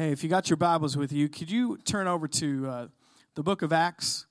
[0.00, 2.86] Hey, if you got your Bibles with you, could you turn over to uh,
[3.34, 4.24] the book of Acts,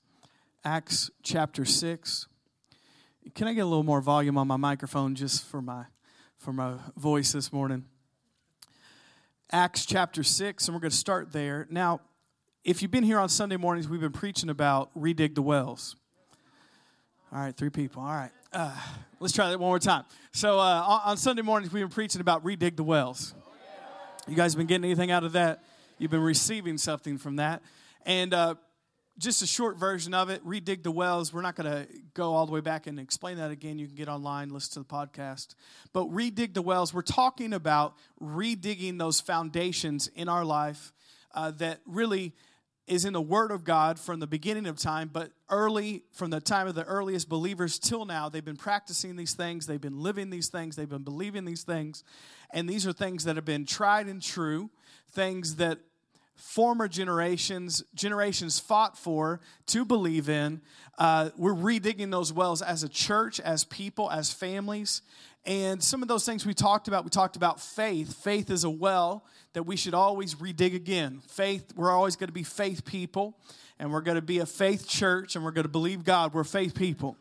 [0.64, 2.26] Acts chapter 6?
[3.36, 5.84] Can I get a little more volume on my microphone just for my,
[6.38, 7.84] for my voice this morning?
[9.52, 11.68] Acts chapter 6, and we're going to start there.
[11.70, 12.00] Now,
[12.64, 15.94] if you've been here on Sunday mornings, we've been preaching about redig the wells.
[17.32, 18.02] All right, three people.
[18.02, 18.32] All right.
[18.52, 18.76] Uh,
[19.20, 20.02] let's try that one more time.
[20.32, 23.34] So, uh, on Sunday mornings, we've been preaching about redig the wells.
[24.28, 25.64] You guys been getting anything out of that?
[25.98, 27.62] You've been receiving something from that.
[28.04, 28.56] And uh,
[29.18, 31.32] just a short version of it redig the wells.
[31.32, 33.78] We're not going to go all the way back and explain that again.
[33.78, 35.54] You can get online, listen to the podcast.
[35.92, 40.92] But redig the wells, we're talking about redigging those foundations in our life
[41.34, 42.34] uh, that really
[42.90, 46.40] is in the Word of God from the beginning of time, but early, from the
[46.40, 50.28] time of the earliest believers till now, they've been practicing these things, they've been living
[50.28, 52.02] these things, they've been believing these things.
[52.52, 54.70] And these are things that have been tried and true,
[55.12, 55.78] things that
[56.40, 60.60] former generations generations fought for to believe in.
[60.98, 65.02] Uh, we're redigging those wells as a church as people as families.
[65.46, 68.14] And some of those things we talked about we talked about faith.
[68.22, 71.20] Faith is a well that we should always redig again.
[71.28, 73.36] Faith we're always going to be faith people
[73.78, 76.34] and we're going to be a faith church and we're going to believe god.
[76.34, 77.16] We're faith people.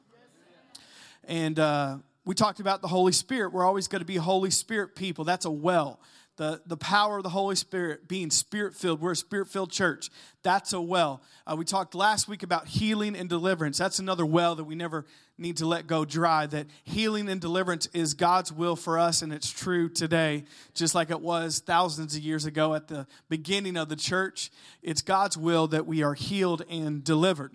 [1.26, 4.96] And uh, we talked about the holy spirit we're always going to be holy spirit
[4.96, 6.00] people that's a well
[6.40, 9.02] the, the power of the Holy Spirit, being spirit filled.
[9.02, 10.10] We're a spirit filled church.
[10.42, 11.22] That's a well.
[11.46, 13.78] Uh, we talked last week about healing and deliverance.
[13.78, 15.06] That's another well that we never
[15.38, 16.46] need to let go dry.
[16.46, 21.10] That healing and deliverance is God's will for us, and it's true today, just like
[21.10, 24.50] it was thousands of years ago at the beginning of the church.
[24.82, 27.52] It's God's will that we are healed and delivered.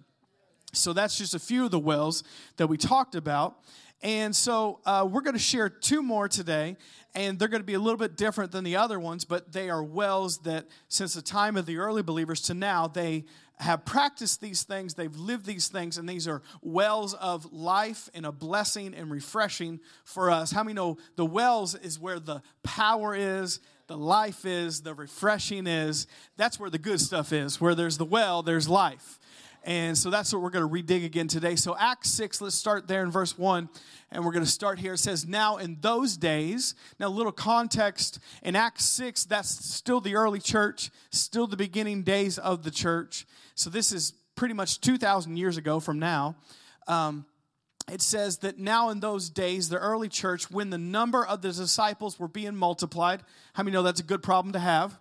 [0.74, 2.22] So that's just a few of the wells
[2.58, 3.56] that we talked about.
[4.04, 6.76] And so uh, we're going to share two more today,
[7.14, 9.70] and they're going to be a little bit different than the other ones, but they
[9.70, 13.24] are wells that, since the time of the early believers to now, they
[13.60, 18.26] have practiced these things, they've lived these things, and these are wells of life and
[18.26, 20.50] a blessing and refreshing for us.
[20.50, 23.60] How many know the wells is where the power is?
[23.86, 26.06] The life is, the refreshing is.
[26.36, 27.60] That's where the good stuff is.
[27.60, 29.18] Where there's the well, there's life.
[29.66, 31.56] And so that's what we're going to redig again today.
[31.56, 33.70] So, Acts 6, let's start there in verse 1.
[34.10, 34.92] And we're going to start here.
[34.92, 38.18] It says, Now in those days, now a little context.
[38.42, 43.26] In Acts 6, that's still the early church, still the beginning days of the church.
[43.54, 46.36] So, this is pretty much 2,000 years ago from now.
[46.86, 47.24] Um,
[47.90, 51.52] it says that now in those days, the early church, when the number of the
[51.52, 53.22] disciples were being multiplied,
[53.54, 54.98] how many know that's a good problem to have?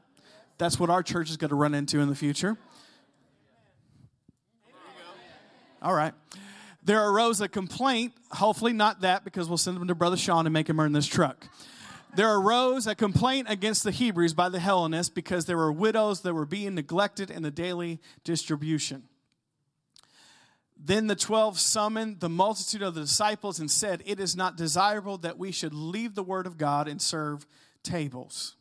[0.58, 2.58] That's what our church is going to run into in the future.
[5.84, 6.14] All right.
[6.86, 10.54] There arose a complaint, hopefully not that, because we'll send them to Brother Sean and
[10.54, 11.48] make him earn this truck.
[12.16, 16.34] There arose a complaint against the Hebrews by the Hellenists because there were widows that
[16.34, 19.04] were being neglected in the daily distribution.
[20.78, 25.18] Then the twelve summoned the multitude of the disciples and said, It is not desirable
[25.20, 27.46] that we should leave the word of God and serve
[27.84, 28.56] tables.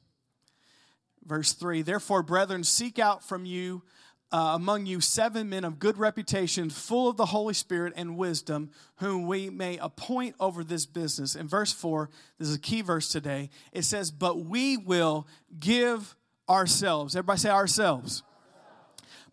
[1.25, 3.83] Verse 3 Therefore, brethren, seek out from you
[4.33, 8.71] uh, among you seven men of good reputation, full of the Holy Spirit and wisdom,
[8.97, 11.37] whom we may appoint over this business.
[11.37, 13.51] In verse 4, this is a key verse today.
[13.73, 15.27] It says, But we will
[15.61, 16.17] give
[16.49, 17.15] ourselves.
[17.15, 18.23] Everybody say ourselves.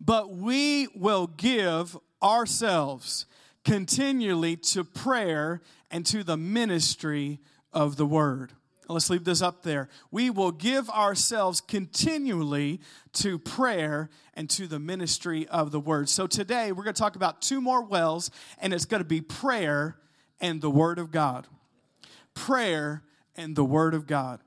[0.00, 3.26] But we will give ourselves
[3.64, 7.40] continually to prayer and to the ministry
[7.72, 8.52] of the word.
[8.90, 9.88] Let's leave this up there.
[10.10, 12.80] We will give ourselves continually
[13.14, 16.08] to prayer and to the ministry of the word.
[16.08, 19.20] So today we're going to talk about two more wells, and it's going to be
[19.20, 19.96] prayer
[20.40, 21.46] and the word of God.
[22.34, 23.04] Prayer
[23.36, 24.40] and the word of God.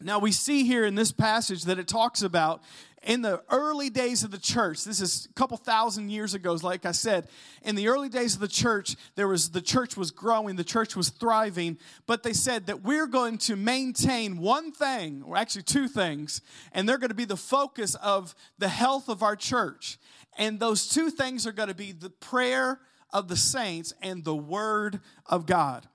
[0.00, 2.62] Now we see here in this passage that it talks about
[3.04, 6.86] in the early days of the church this is a couple thousand years ago like
[6.86, 7.28] i said
[7.62, 10.94] in the early days of the church there was the church was growing the church
[10.94, 11.76] was thriving
[12.06, 16.40] but they said that we're going to maintain one thing or actually two things
[16.72, 19.98] and they're going to be the focus of the health of our church.
[20.38, 22.80] And those two things are going to be the prayer
[23.12, 25.86] of the saints and the word of god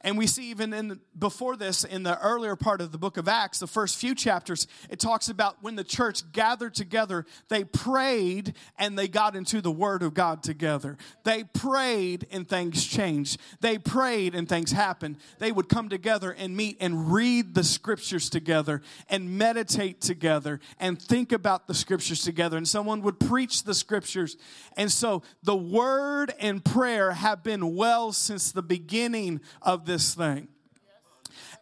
[0.00, 3.28] and we see even in before this in the earlier part of the book of
[3.28, 8.54] Acts, the first few chapters, it talks about when the church gathered together, they prayed
[8.78, 10.96] and they got into the word of God together.
[11.24, 13.40] They prayed and things changed.
[13.60, 15.16] They prayed and things happened.
[15.38, 21.00] They would come together and meet and read the scriptures together and meditate together and
[21.00, 22.56] think about the scriptures together.
[22.56, 24.36] And someone would preach the scriptures.
[24.76, 30.48] And so the word and prayer have been well since the beginning of this thing.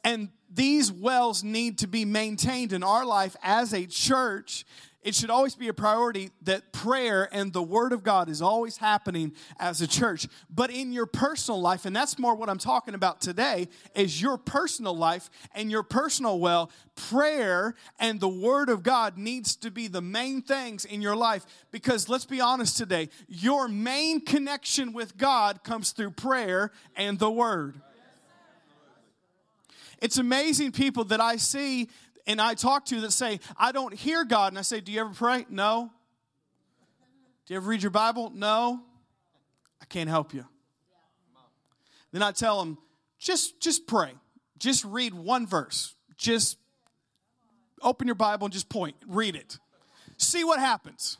[0.04, 4.66] And these wells need to be maintained in our life as a church
[5.02, 8.76] it should always be a priority that prayer and the Word of God is always
[8.76, 10.28] happening as a church.
[10.48, 14.38] But in your personal life, and that's more what I'm talking about today, is your
[14.38, 19.88] personal life and your personal well, prayer and the Word of God needs to be
[19.88, 21.46] the main things in your life.
[21.72, 27.30] Because let's be honest today, your main connection with God comes through prayer and the
[27.30, 27.80] Word.
[30.02, 31.88] It's amazing people that I see
[32.26, 34.52] and I talk to that say, I don't hear God.
[34.52, 35.46] And I say, Do you ever pray?
[35.48, 35.90] No.
[37.46, 38.30] Do you ever read your Bible?
[38.34, 38.80] No.
[39.80, 40.44] I can't help you.
[42.12, 42.78] Then I tell them,
[43.18, 44.12] just, just pray.
[44.58, 45.94] Just read one verse.
[46.16, 46.58] Just
[47.80, 48.96] open your Bible and just point.
[49.06, 49.58] Read it.
[50.18, 51.16] See what happens.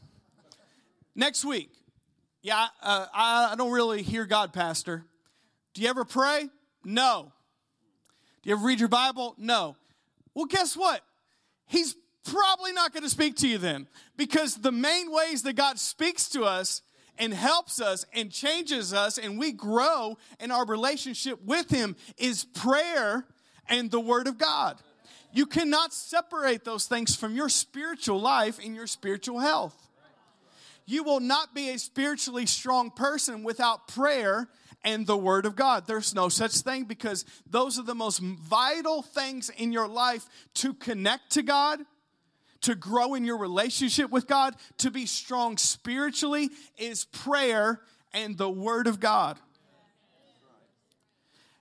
[1.14, 1.70] Next week,
[2.43, 5.05] yeah, uh, I don't really hear God, Pastor.
[5.75, 6.49] Do you ever pray?
[6.85, 7.32] No.
[8.42, 9.34] Do you ever read your Bible?
[9.38, 9.76] No.
[10.34, 11.02] Well, guess what?
[11.66, 11.94] He's
[12.24, 13.86] probably not going to speak to you then
[14.16, 16.82] because the main ways that God speaks to us
[17.18, 22.44] and helps us and changes us and we grow in our relationship with Him is
[22.44, 23.26] prayer
[23.68, 24.78] and the Word of God.
[25.32, 29.76] You cannot separate those things from your spiritual life and your spiritual health.
[30.84, 34.48] You will not be a spiritually strong person without prayer
[34.84, 35.87] and the Word of God.
[35.87, 40.75] There's no such thing because those are the most vital things in your life to
[40.75, 41.81] connect to God,
[42.62, 47.81] to grow in your relationship with God, to be strong spiritually is prayer
[48.12, 49.38] and the Word of God.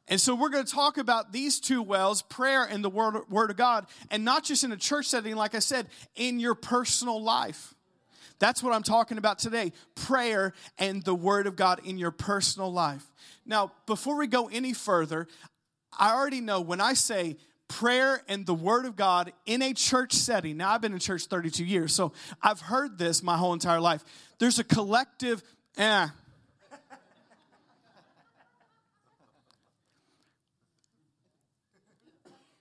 [0.07, 3.49] And so we're going to talk about these two wells, prayer and the word, word
[3.49, 7.23] of God, and not just in a church setting, like I said, in your personal
[7.23, 7.73] life.
[8.41, 12.73] That's what I'm talking about today prayer and the Word of God in your personal
[12.73, 13.05] life.
[13.45, 15.27] Now, before we go any further,
[15.97, 20.13] I already know when I say prayer and the Word of God in a church
[20.13, 23.79] setting, now I've been in church 32 years, so I've heard this my whole entire
[23.79, 24.03] life.
[24.39, 25.43] There's a collective,
[25.77, 26.07] eh.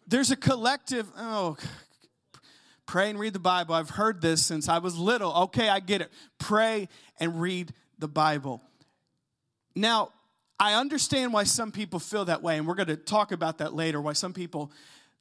[0.06, 1.56] There's a collective, oh,
[2.90, 3.76] Pray and read the Bible.
[3.76, 5.32] I've heard this since I was little.
[5.44, 6.10] Okay, I get it.
[6.38, 6.88] Pray
[7.20, 8.60] and read the Bible.
[9.76, 10.08] Now,
[10.58, 13.74] I understand why some people feel that way, and we're going to talk about that
[13.74, 14.00] later.
[14.00, 14.72] Why some people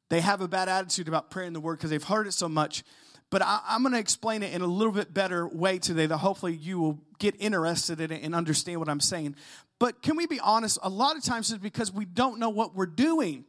[0.10, 2.84] they have a bad attitude about praying the Word because they've heard it so much.
[3.30, 6.18] But I, am going to explain it in a little bit better way today that
[6.18, 9.36] hopefully you will get interested in it and understand what I'm saying.
[9.78, 10.80] But can we be honest?
[10.82, 13.46] A lot of times it's because we don't know what we're doing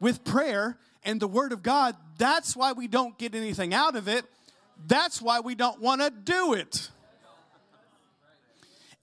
[0.00, 4.08] with prayer and the Word of God, that's why we don't get anything out of
[4.08, 4.24] it.
[4.86, 6.90] That's why we don't want to do it.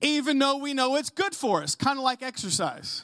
[0.01, 3.03] Even though we know it's good for us, kind of like exercise.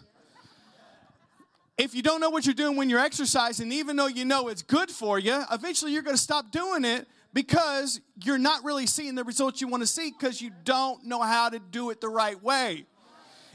[1.78, 4.62] If you don't know what you're doing when you're exercising, even though you know it's
[4.62, 9.16] good for you, eventually you're going to stop doing it because you're not really seeing
[9.16, 12.10] the results you want to see because you don't know how to do it the
[12.10, 12.86] right way,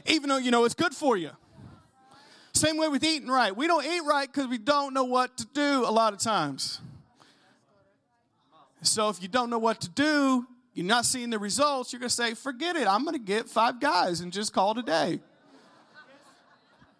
[0.05, 1.29] even though you know it's good for you.
[2.57, 3.55] Same way with eating right.
[3.55, 6.81] We don't eat right because we don't know what to do a lot of times.
[8.81, 12.09] So if you don't know what to do, you're not seeing the results, you're going
[12.09, 12.87] to say, forget it.
[12.87, 15.19] I'm going to get five guys and just call it a day.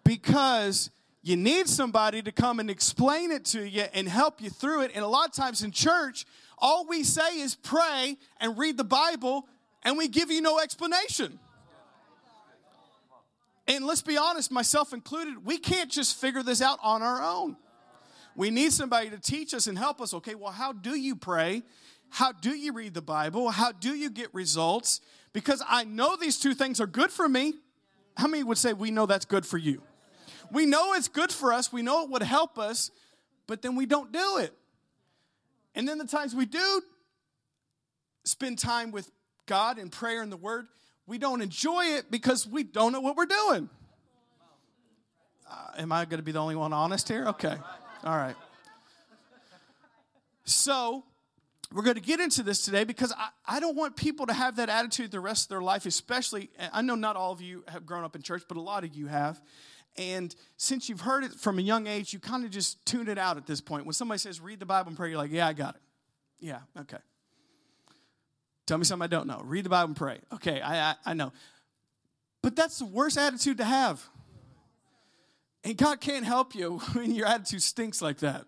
[0.04, 0.90] Because
[1.22, 4.92] you need somebody to come and explain it to you and help you through it.
[4.94, 6.24] And a lot of times in church,
[6.56, 9.46] all we say is pray and read the Bible,
[9.82, 11.40] and we give you no explanation.
[13.68, 17.56] And let's be honest, myself included, we can't just figure this out on our own.
[18.34, 20.14] We need somebody to teach us and help us.
[20.14, 21.62] Okay, well, how do you pray?
[22.08, 23.50] How do you read the Bible?
[23.50, 25.02] How do you get results?
[25.34, 27.54] Because I know these two things are good for me.
[28.16, 29.82] How many would say we know that's good for you?
[30.50, 32.90] We know it's good for us, we know it would help us,
[33.46, 34.52] but then we don't do it.
[35.74, 36.82] And then the times we do
[38.24, 39.10] spend time with
[39.46, 40.68] God in prayer and the Word,
[41.08, 43.70] we don't enjoy it because we don't know what we're doing.
[45.50, 47.26] Uh, am I going to be the only one honest here?
[47.28, 47.56] Okay.
[48.04, 48.36] All right.
[50.44, 51.04] So,
[51.72, 54.56] we're going to get into this today because I, I don't want people to have
[54.56, 56.50] that attitude the rest of their life, especially.
[56.72, 58.94] I know not all of you have grown up in church, but a lot of
[58.94, 59.40] you have.
[59.96, 63.18] And since you've heard it from a young age, you kind of just tune it
[63.18, 63.84] out at this point.
[63.84, 65.80] When somebody says, read the Bible and pray, you're like, yeah, I got it.
[66.38, 66.98] Yeah, okay.
[68.68, 69.40] Tell me something I don't know.
[69.44, 70.18] Read the Bible and pray.
[70.34, 71.32] Okay, I, I, I know.
[72.42, 74.06] But that's the worst attitude to have.
[75.64, 78.44] And God can't help you when your attitude stinks like that.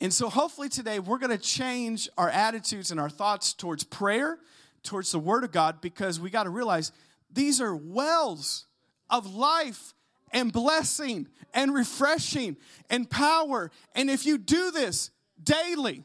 [0.00, 4.38] And so, hopefully, today we're going to change our attitudes and our thoughts towards prayer,
[4.82, 6.90] towards the Word of God, because we got to realize
[7.30, 8.64] these are wells
[9.10, 9.92] of life
[10.32, 12.56] and blessing and refreshing
[12.88, 13.70] and power.
[13.94, 15.10] And if you do this
[15.44, 16.04] daily,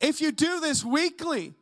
[0.00, 1.54] if you do this weekly,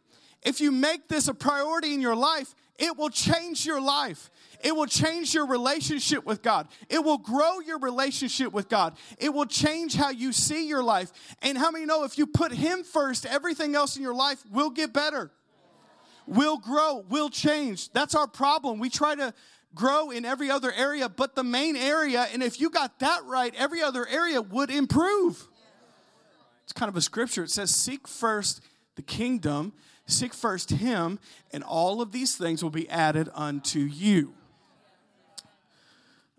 [0.42, 4.30] if you make this a priority in your life, it will change your life.
[4.62, 6.68] It will change your relationship with God.
[6.88, 8.96] It will grow your relationship with God.
[9.18, 11.12] It will change how you see your life.
[11.42, 14.70] And how many know if you put Him first, everything else in your life will
[14.70, 15.30] get better,
[16.26, 17.92] will grow, will change.
[17.92, 18.80] That's our problem.
[18.80, 19.32] We try to
[19.74, 23.54] grow in every other area, but the main area, and if you got that right,
[23.56, 25.48] every other area would improve.
[26.64, 27.44] It's kind of a scripture.
[27.44, 28.60] It says, Seek first
[28.96, 29.72] the kingdom,
[30.06, 31.18] seek first Him,
[31.52, 34.34] and all of these things will be added unto you.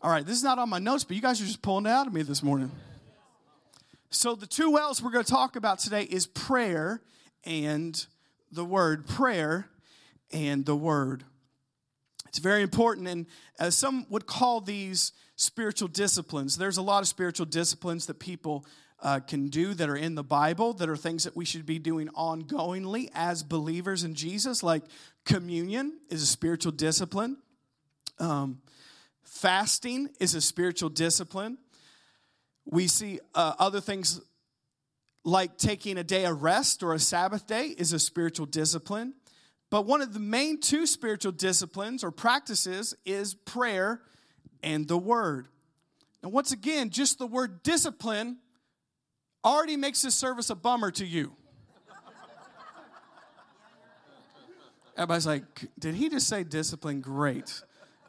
[0.01, 1.89] All right, this is not on my notes, but you guys are just pulling it
[1.89, 2.71] out of me this morning.
[4.11, 7.01] So, the two wells we're going to talk about today is prayer
[7.43, 8.05] and
[8.51, 9.07] the word.
[9.07, 9.67] Prayer
[10.31, 11.23] and the word.
[12.27, 13.25] It's very important, and
[13.59, 18.65] as some would call these spiritual disciplines, there's a lot of spiritual disciplines that people
[19.05, 21.77] uh, can do that are in the Bible, that are things that we should be
[21.77, 24.81] doing ongoingly as believers in Jesus, like
[25.25, 27.37] communion is a spiritual discipline.
[28.19, 28.61] Um,
[29.21, 31.59] Fasting is a spiritual discipline.
[32.65, 34.21] We see uh, other things
[35.23, 39.13] like taking a day of rest or a Sabbath day is a spiritual discipline.
[39.69, 44.01] But one of the main two spiritual disciplines or practices is prayer
[44.63, 45.47] and the word.
[46.23, 48.37] And once again, just the word discipline
[49.45, 51.31] already makes this service a bummer to you.
[54.97, 55.43] Everybody's like,
[55.77, 57.01] did he just say discipline?
[57.01, 57.61] Great.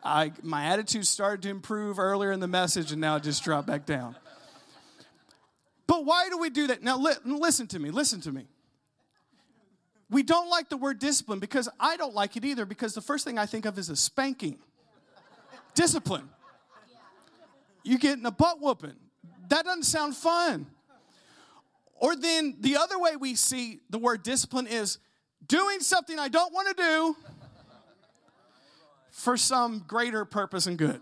[0.02, 3.66] I, my attitude started to improve earlier in the message and now it just dropped
[3.66, 4.16] back down.
[5.88, 6.82] But why do we do that?
[6.82, 8.46] Now, li- listen to me, listen to me.
[10.08, 13.24] We don't like the word discipline because I don't like it either because the first
[13.24, 14.58] thing I think of is a spanking.
[15.74, 16.28] discipline.
[17.82, 18.94] You're getting a butt whooping.
[19.48, 20.66] That doesn't sound fun.
[21.98, 24.98] Or then the other way we see the word discipline is
[25.46, 27.16] doing something I don't want to do
[29.10, 31.00] for some greater purpose and good.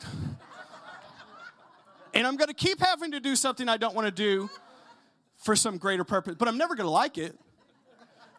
[2.14, 4.48] and I'm going to keep having to do something I don't want to do
[5.36, 7.38] for some greater purpose, but I'm never going to like it.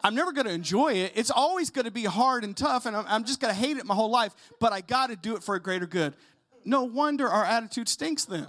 [0.02, 1.12] I'm never going to enjoy it.
[1.14, 3.84] It's always going to be hard and tough, and I'm, just going to hate it
[3.86, 6.14] my whole life, but I got to do it for a greater good.
[6.64, 8.46] No wonder our attitude stinks then.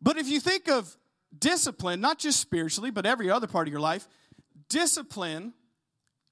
[0.00, 0.96] But if you think of
[1.38, 4.08] discipline, not just spiritually, but every other part of your life,
[4.68, 5.52] discipline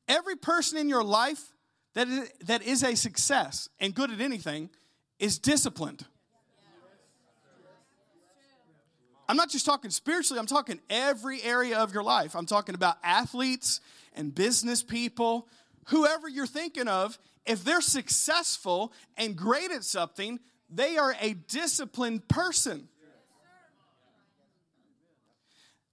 [0.09, 1.52] Every person in your life
[1.94, 4.71] that is, that is a success and good at anything
[5.18, 6.04] is disciplined.
[9.26, 12.37] I'm not just talking spiritually, I'm talking every area of your life.
[12.37, 13.80] I'm talking about athletes
[14.12, 15.49] and business people,
[15.87, 17.18] whoever you're thinking of.
[17.47, 22.88] If they're successful and great at something, they are a disciplined person.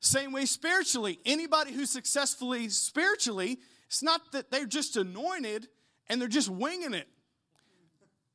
[0.01, 3.59] Same way spiritually, anybody who's successfully spiritually
[3.91, 5.67] it's not that they're just anointed
[6.07, 7.09] and they're just winging it.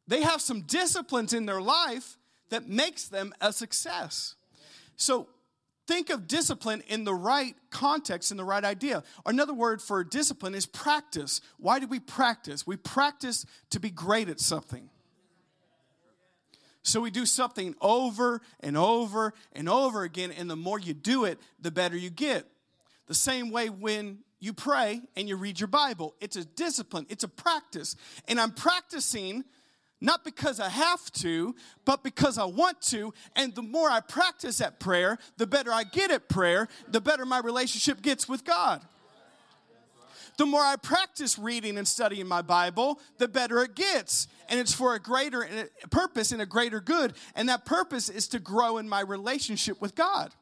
[0.06, 2.18] They have some disciplines in their life
[2.50, 4.35] that makes them a success.
[4.96, 5.28] So
[5.87, 9.02] think of discipline in the right context, and the right idea.
[9.25, 11.40] Another word for discipline is practice.
[11.56, 12.66] Why do we practice?
[12.66, 14.90] We practice to be great at something.
[16.87, 21.25] So we do something over and over and over again, and the more you do
[21.25, 22.47] it, the better you get.
[23.09, 26.14] The same way when you pray and you read your Bible.
[26.21, 27.97] It's a discipline, it's a practice.
[28.28, 29.45] And I'm practicing
[30.00, 33.12] not because I have to, but because I want to.
[33.35, 37.26] And the more I practice at prayer, the better I get at prayer, the better
[37.26, 38.87] my relationship gets with God.
[40.37, 44.28] The more I practice reading and studying my Bible, the better it gets.
[44.49, 45.49] And it's for a greater
[45.90, 47.14] purpose and a greater good.
[47.35, 50.33] And that purpose is to grow in my relationship with God.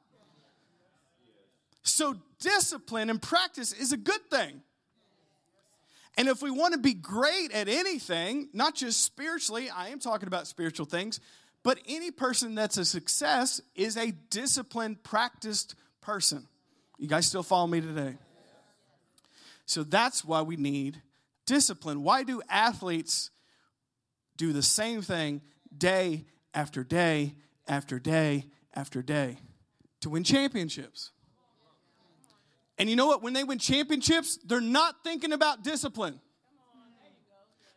[1.83, 4.63] So, discipline and practice is a good thing.
[6.17, 10.27] And if we want to be great at anything, not just spiritually, I am talking
[10.27, 11.21] about spiritual things,
[11.63, 16.47] but any person that's a success is a disciplined, practiced person.
[16.99, 18.17] You guys still follow me today?
[19.67, 21.03] So that's why we need
[21.47, 22.03] discipline.
[22.03, 23.31] Why do athletes
[24.37, 25.43] do the same thing
[25.77, 27.35] day after day
[27.67, 29.39] after day after day?
[30.01, 31.13] To win championships.
[32.77, 33.23] And you know what?
[33.23, 36.21] When they win championships, they're not thinking about discipline.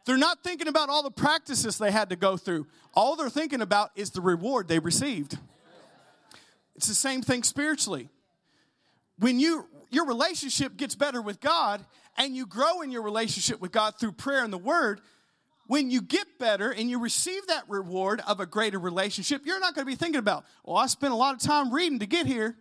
[0.06, 2.68] They're not thinking about all the practices they had to go through.
[2.94, 5.38] All they're thinking about is the reward they received.
[6.76, 8.10] It's the same thing spiritually.
[9.20, 11.86] when you your relationship gets better with God
[12.18, 15.02] and you grow in your relationship with God through prayer and the word,
[15.68, 19.76] when you get better and you receive that reward of a greater relationship, you're not
[19.76, 22.26] going to be thinking about, well, I spent a lot of time reading to get
[22.26, 22.56] here.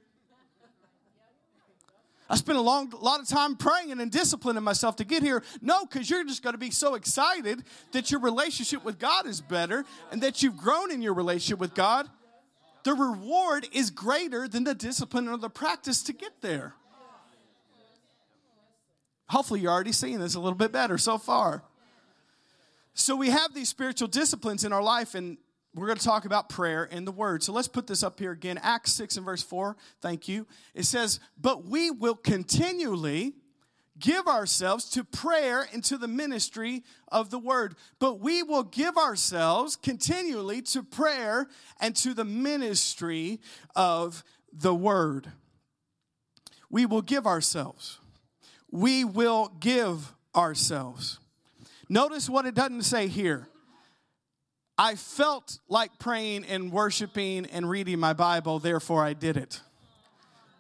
[2.29, 5.45] I spent a long lot of time praying and disciplining myself to get here.
[5.63, 9.41] No, because you're just going to be so excited that your relationship with God is
[9.41, 12.09] better and that you've grown in your relationship with God.
[12.83, 16.75] The reward is greater than the discipline or the practice to get there.
[19.29, 21.63] Hopefully, you're already seeing this a little bit better so far.
[22.95, 25.39] So, we have these spiritual disciplines in our life, and
[25.77, 27.43] we're going to talk about prayer and the word.
[27.43, 28.59] So let's put this up here again.
[28.63, 29.77] Acts 6 and verse 4.
[30.01, 30.47] Thank you.
[30.75, 33.35] It says, But we will continually
[33.99, 37.77] give ourselves to prayer and to the ministry of the word.
[37.99, 41.47] But we will give ourselves continually to prayer
[41.79, 43.41] and to the ministry
[43.75, 45.31] of the word.
[46.71, 47.99] We will give ourselves.
[48.71, 51.19] We will give ourselves.
[51.89, 53.49] Notice what it doesn't say here.
[54.79, 59.63] I felt like praying and worshiping and reading my Bible, therefore I did it.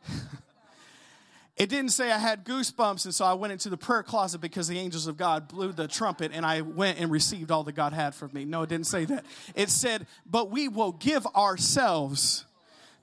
[1.56, 4.68] it didn't say I had goosebumps, and so I went into the prayer closet because
[4.68, 7.92] the angels of God blew the trumpet and I went and received all that God
[7.92, 8.46] had for me.
[8.46, 9.26] No, it didn't say that.
[9.54, 12.45] It said, but we will give ourselves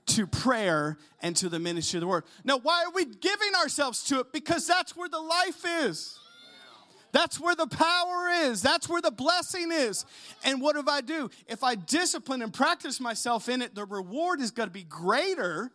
[0.06, 2.24] to prayer and to the ministry of the word.
[2.44, 4.32] Now, why are we giving ourselves to it?
[4.32, 6.18] Because that's where the life is.
[7.12, 8.60] That's where the power is.
[8.60, 10.04] That's where the blessing is.
[10.42, 11.30] And what if I do?
[11.46, 15.70] If I discipline and practice myself in it, the reward is going to be greater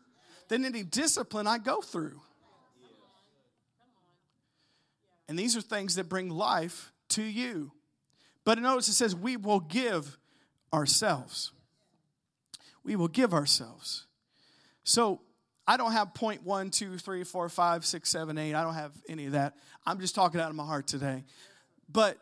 [0.50, 2.19] than any discipline I go through.
[5.29, 7.71] And these are things that bring life to you.
[8.43, 10.17] But notice it says, we will give
[10.74, 11.51] ourselves.
[12.83, 14.07] We will give ourselves.
[14.89, 15.22] So
[15.67, 18.55] I don't have point one, two, three, four, five, six, seven, eight.
[18.55, 19.53] I don't have any of that.
[19.86, 21.25] I'm just talking out of my heart today.
[21.88, 22.17] But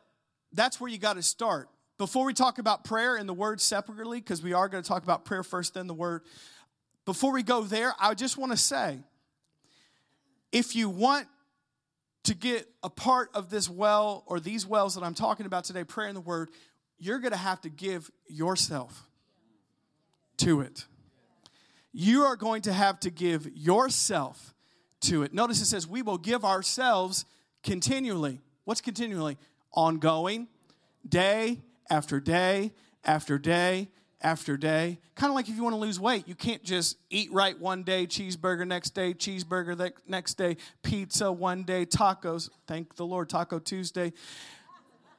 [0.52, 1.70] that's where you got to start.
[1.98, 5.04] Before we talk about prayer and the word separately, because we are going to talk
[5.04, 6.24] about prayer first, then the word.
[7.06, 9.00] Before we go there, I just want to say
[10.52, 11.26] if you want
[12.26, 15.86] to get a part of this well or these wells that I'm talking about today,
[15.86, 16.50] prayer and the word,
[17.00, 19.08] you're going to have to give yourself
[20.40, 20.86] to it
[22.00, 24.54] you are going to have to give yourself
[25.02, 25.34] to it.
[25.34, 27.26] Notice it says, We will give ourselves
[27.64, 28.40] continually.
[28.66, 29.36] What's continually?
[29.74, 30.48] Ongoing,
[31.10, 32.72] day after day
[33.04, 33.90] after day
[34.22, 35.00] after day.
[35.16, 37.82] Kind of like if you want to lose weight, you can't just eat right one
[37.82, 42.52] day, cheeseburger next day, cheeseburger next day, pizza one day, tacos.
[42.68, 44.14] Thank the Lord, Taco Tuesday.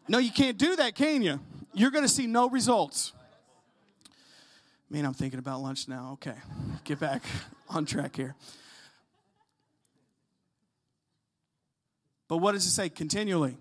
[0.06, 1.40] No, you can't do that, can you?
[1.74, 3.14] You're going to see no results.
[4.90, 6.10] Man, I'm thinking about lunch now.
[6.14, 6.36] Okay,
[6.84, 7.22] get back
[7.68, 8.34] on track here.
[12.26, 12.88] But what does it say?
[12.88, 13.58] Continually.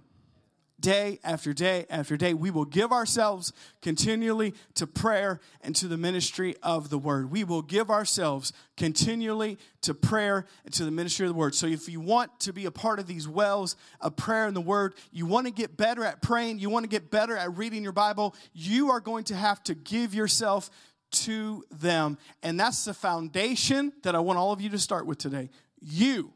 [0.79, 5.97] Day after day after day, we will give ourselves continually to prayer and to the
[5.97, 7.31] ministry of the word.
[7.31, 11.55] We will give ourselves continually to prayer and to the ministry of the word.
[11.55, 14.61] So, if you want to be a part of these wells of prayer and the
[14.61, 17.81] word, you want to get better at praying, you want to get better at reading
[17.81, 20.69] your Bible, you are going to have to give yourself
[21.11, 22.17] to them.
[22.43, 25.49] And that's the foundation that I want all of you to start with today.
[25.81, 26.33] You.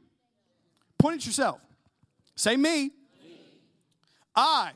[0.98, 1.60] Point at yourself.
[2.36, 2.86] Say, me.
[2.86, 2.92] me.
[4.36, 4.72] I,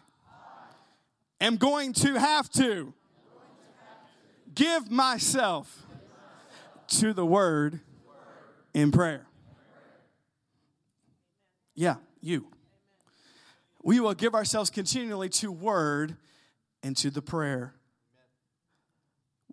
[1.40, 2.94] I am going to have to
[4.54, 5.84] give myself
[6.88, 7.80] to the word
[8.74, 9.26] in prayer.
[11.76, 12.48] Yeah, you.
[13.84, 16.18] We will give ourselves continually to word
[16.82, 17.76] and to the prayer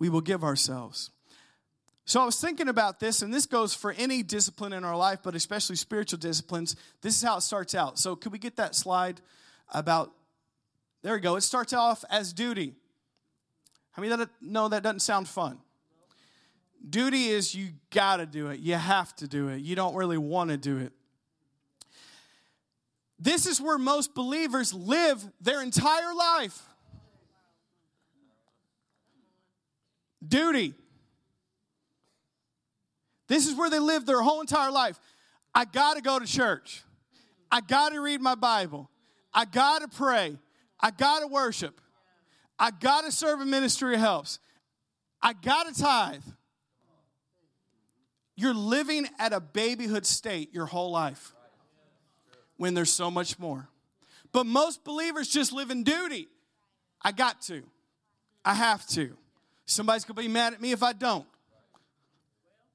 [0.03, 1.11] we will give ourselves.
[2.07, 5.21] So I was thinking about this, and this goes for any discipline in our life,
[5.23, 6.75] but especially spiritual disciplines.
[7.03, 8.01] This is how it starts out.
[8.01, 9.21] So could we get that slide
[9.73, 10.11] about?
[11.03, 11.37] There we go.
[11.37, 12.75] It starts off as duty.
[13.97, 15.59] I mean, that no, that doesn't sound fun.
[16.91, 18.59] Duty is you got to do it.
[18.59, 19.61] You have to do it.
[19.61, 20.93] You don't really want to do it.
[23.21, 26.61] This is where most believers live their entire life.
[30.27, 30.75] Duty.
[33.29, 34.99] This is where they live their whole entire life.
[35.55, 36.83] I got to go to church.
[37.51, 38.91] I got to read my Bible.
[39.33, 40.39] I got to pray.
[40.81, 41.81] I got to worship.
[42.59, 44.39] I got to serve a ministry of helps.
[45.21, 46.23] I got to tithe.
[48.37, 51.33] You're living at a babyhood state your whole life
[52.57, 53.69] when there's so much more.
[54.33, 56.29] But most believers just live in duty.
[57.03, 57.63] I got to.
[58.45, 59.17] I have to.
[59.67, 61.27] Somebody's going to be mad at me if I don't.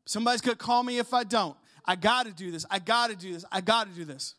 [0.06, 1.56] Somebody's going to call me if I don't.
[1.86, 2.66] I got to do this.
[2.70, 3.46] I got to do this.
[3.52, 4.36] I got to do this.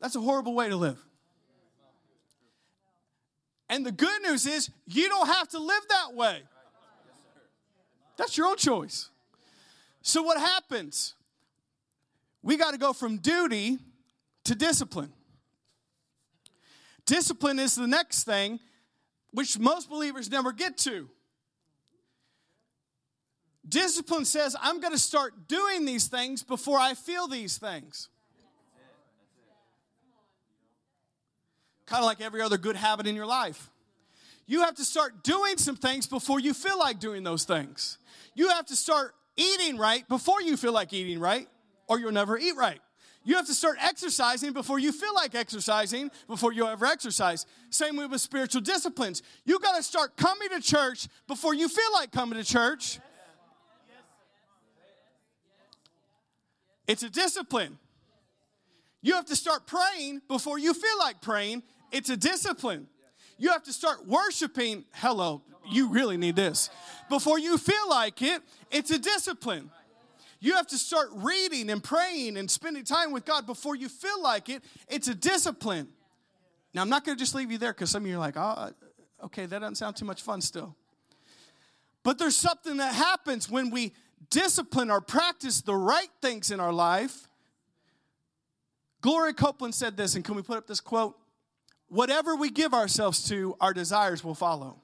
[0.00, 0.98] That's a horrible way to live.
[3.68, 6.42] And the good news is, you don't have to live that way.
[8.16, 9.08] That's your own choice.
[10.02, 11.14] So, what happens?
[12.42, 13.78] We got to go from duty
[14.44, 15.12] to discipline.
[17.06, 18.60] Discipline is the next thing,
[19.32, 21.08] which most believers never get to.
[23.68, 28.08] Discipline says, I'm going to start doing these things before I feel these things.
[31.86, 33.70] Kind of like every other good habit in your life.
[34.46, 37.98] You have to start doing some things before you feel like doing those things.
[38.34, 41.48] You have to start eating right before you feel like eating right,
[41.88, 42.80] or you'll never eat right.
[43.26, 47.46] You have to start exercising before you feel like exercising, before you ever exercise.
[47.70, 49.22] Same way with spiritual disciplines.
[49.46, 52.98] You got to start coming to church before you feel like coming to church.
[56.86, 57.78] It's a discipline.
[59.02, 61.62] You have to start praying before you feel like praying.
[61.92, 62.88] It's a discipline.
[63.38, 64.84] You have to start worshiping.
[64.92, 66.70] Hello, you really need this.
[67.08, 69.70] Before you feel like it, it's a discipline.
[70.40, 74.22] You have to start reading and praying and spending time with God before you feel
[74.22, 74.62] like it.
[74.88, 75.88] It's a discipline.
[76.74, 78.36] Now, I'm not going to just leave you there because some of you are like,
[78.36, 78.72] oh,
[79.24, 80.76] okay, that doesn't sound too much fun still.
[82.02, 83.94] But there's something that happens when we
[84.30, 87.28] discipline or practice the right things in our life.
[89.00, 91.16] Gloria Copeland said this, and can we put up this quote?
[91.88, 94.78] Whatever we give ourselves to, our desires will follow.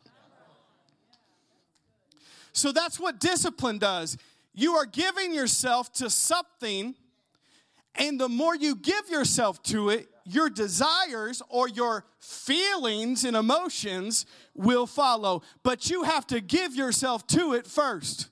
[2.52, 4.18] So that's what discipline does.
[4.52, 6.94] You are giving yourself to something,
[7.94, 14.26] and the more you give yourself to it, your desires or your feelings and emotions
[14.54, 15.42] will follow.
[15.62, 18.28] But you have to give yourself to it first.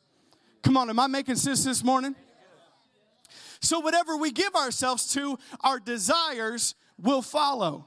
[0.63, 2.15] Come on, am I making sense this morning?
[3.61, 7.87] So, whatever we give ourselves to, our desires will follow.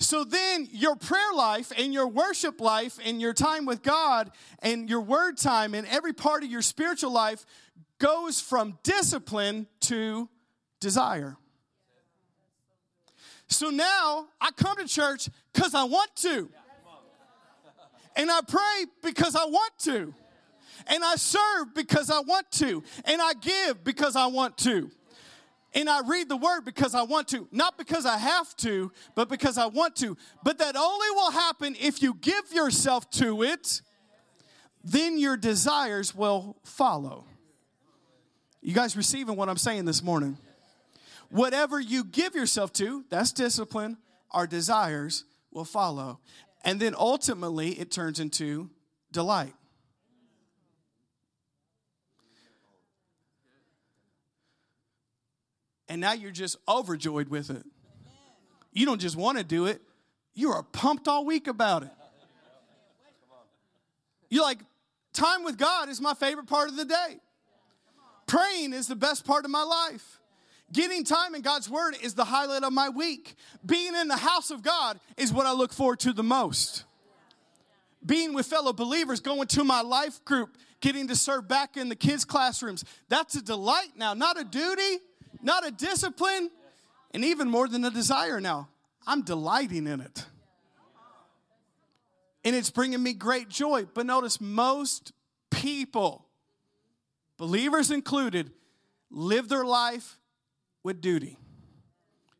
[0.00, 4.88] So then your prayer life and your worship life and your time with God and
[4.88, 7.44] your word time and every part of your spiritual life
[7.98, 10.30] goes from discipline to
[10.80, 11.36] desire.
[13.48, 16.48] So now I come to church because I want to.
[18.16, 20.14] And I pray because I want to.
[20.86, 22.82] And I serve because I want to.
[23.04, 24.90] And I give because I want to.
[25.72, 29.28] And I read the word because I want to, not because I have to, but
[29.28, 30.16] because I want to.
[30.42, 33.80] But that only will happen if you give yourself to it,
[34.82, 37.24] then your desires will follow.
[38.62, 40.38] You guys receiving what I'm saying this morning?
[41.30, 43.96] Whatever you give yourself to, that's discipline,
[44.32, 46.18] our desires will follow.
[46.64, 48.70] And then ultimately, it turns into
[49.12, 49.54] delight.
[55.90, 57.64] And now you're just overjoyed with it.
[58.72, 59.82] You don't just want to do it,
[60.32, 61.90] you are pumped all week about it.
[64.30, 64.60] You're like,
[65.12, 67.18] time with God is my favorite part of the day.
[68.28, 70.20] Praying is the best part of my life.
[70.72, 73.34] Getting time in God's Word is the highlight of my week.
[73.66, 76.84] Being in the house of God is what I look forward to the most.
[78.06, 81.96] Being with fellow believers, going to my life group, getting to serve back in the
[81.96, 85.00] kids' classrooms, that's a delight now, not a duty
[85.42, 86.50] not a discipline,
[87.12, 88.68] and even more than a desire now.
[89.06, 90.24] I'm delighting in it.
[92.44, 93.86] And it's bringing me great joy.
[93.92, 95.12] But notice most
[95.50, 96.26] people,
[97.36, 98.50] believers included,
[99.10, 100.18] live their life
[100.82, 101.38] with duty.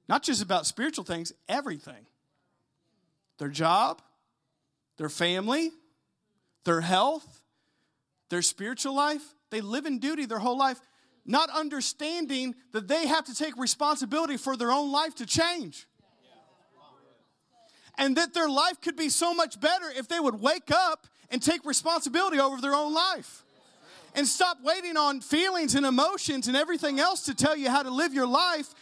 [0.09, 2.07] Not just about spiritual things, everything.
[3.39, 4.03] Their job,
[4.97, 5.71] their family,
[6.65, 7.43] their health,
[8.29, 9.23] their spiritual life.
[9.51, 10.81] They live in duty their whole life
[11.31, 15.87] not understanding that they have to take responsibility for their own life to change.
[17.97, 21.43] And that their life could be so much better if they would wake up and
[21.43, 23.45] take responsibility over their own life.
[24.15, 27.91] And stop waiting on feelings and emotions and everything else to tell you how to
[27.91, 28.75] live your life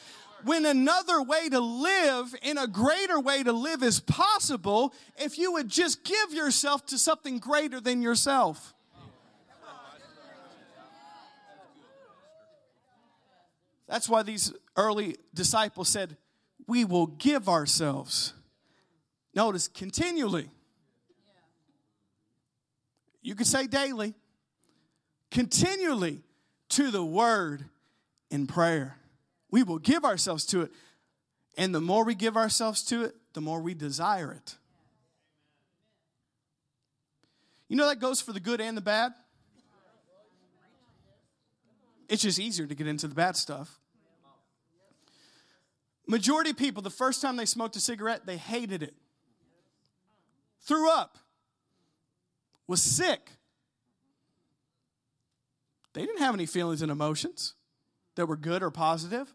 [0.44, 5.52] when another way to live and a greater way to live is possible if you
[5.52, 8.74] would just give yourself to something greater than yourself.
[13.88, 16.16] That's why these early disciples said,
[16.66, 18.34] We will give ourselves.
[19.34, 20.50] Notice, continually.
[23.22, 24.14] You could say daily,
[25.30, 26.22] continually
[26.70, 27.64] to the word
[28.30, 28.96] in prayer.
[29.50, 30.72] We will give ourselves to it.
[31.56, 34.56] And the more we give ourselves to it, the more we desire it.
[37.68, 39.12] You know that goes for the good and the bad?
[42.08, 43.78] It's just easier to get into the bad stuff.
[46.06, 48.94] Majority of people, the first time they smoked a cigarette, they hated it.
[50.62, 51.18] Threw up.
[52.66, 53.30] Was sick.
[55.92, 57.54] They didn't have any feelings and emotions
[58.14, 59.32] that were good or positive.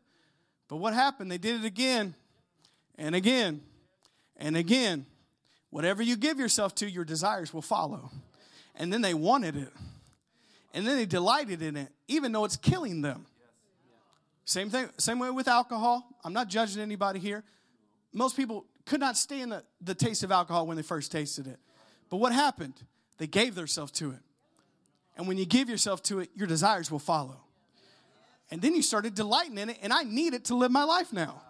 [0.68, 1.32] But what happened?
[1.32, 2.16] They did it again
[2.98, 3.62] and again
[4.38, 5.06] and again.
[5.70, 8.12] Whatever you give yourself to, your desires will follow.
[8.76, 9.74] And then they wanted it.
[10.74, 13.26] And then they delighted in it, even though it's killing them.
[14.46, 16.06] Same thing, same way with alcohol.
[16.24, 17.44] I'm not judging anybody here.
[18.12, 21.60] Most people could not stand the, the taste of alcohol when they first tasted it.
[22.10, 22.74] But what happened?
[23.18, 24.20] They gave themselves to it.
[25.16, 27.38] And when you give yourself to it, your desires will follow.
[28.52, 31.14] And then you started delighting in it, and I need it to live my life
[31.14, 31.42] now.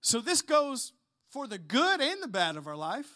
[0.00, 0.92] So this goes
[1.30, 3.08] for the good and the bad of our life,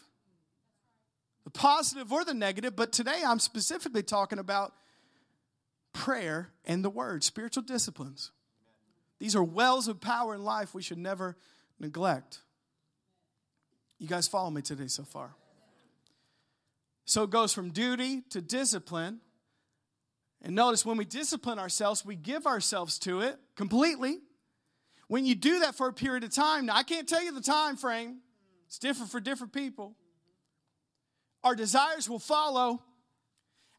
[1.44, 2.76] the positive or the negative.
[2.76, 4.72] But today I'm specifically talking about
[5.92, 8.30] prayer and the word, spiritual disciplines.
[9.18, 11.36] These are wells of power in life we should never
[11.78, 12.40] neglect.
[13.98, 15.34] You guys follow me today so far?
[17.04, 19.20] So it goes from duty to discipline.
[20.42, 24.20] And notice when we discipline ourselves, we give ourselves to it completely.
[25.08, 27.42] When you do that for a period of time, now I can't tell you the
[27.42, 28.18] time frame,
[28.66, 29.96] it's different for different people.
[31.42, 32.82] Our desires will follow,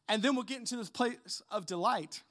[0.08, 2.22] and then we'll get into this place of delight.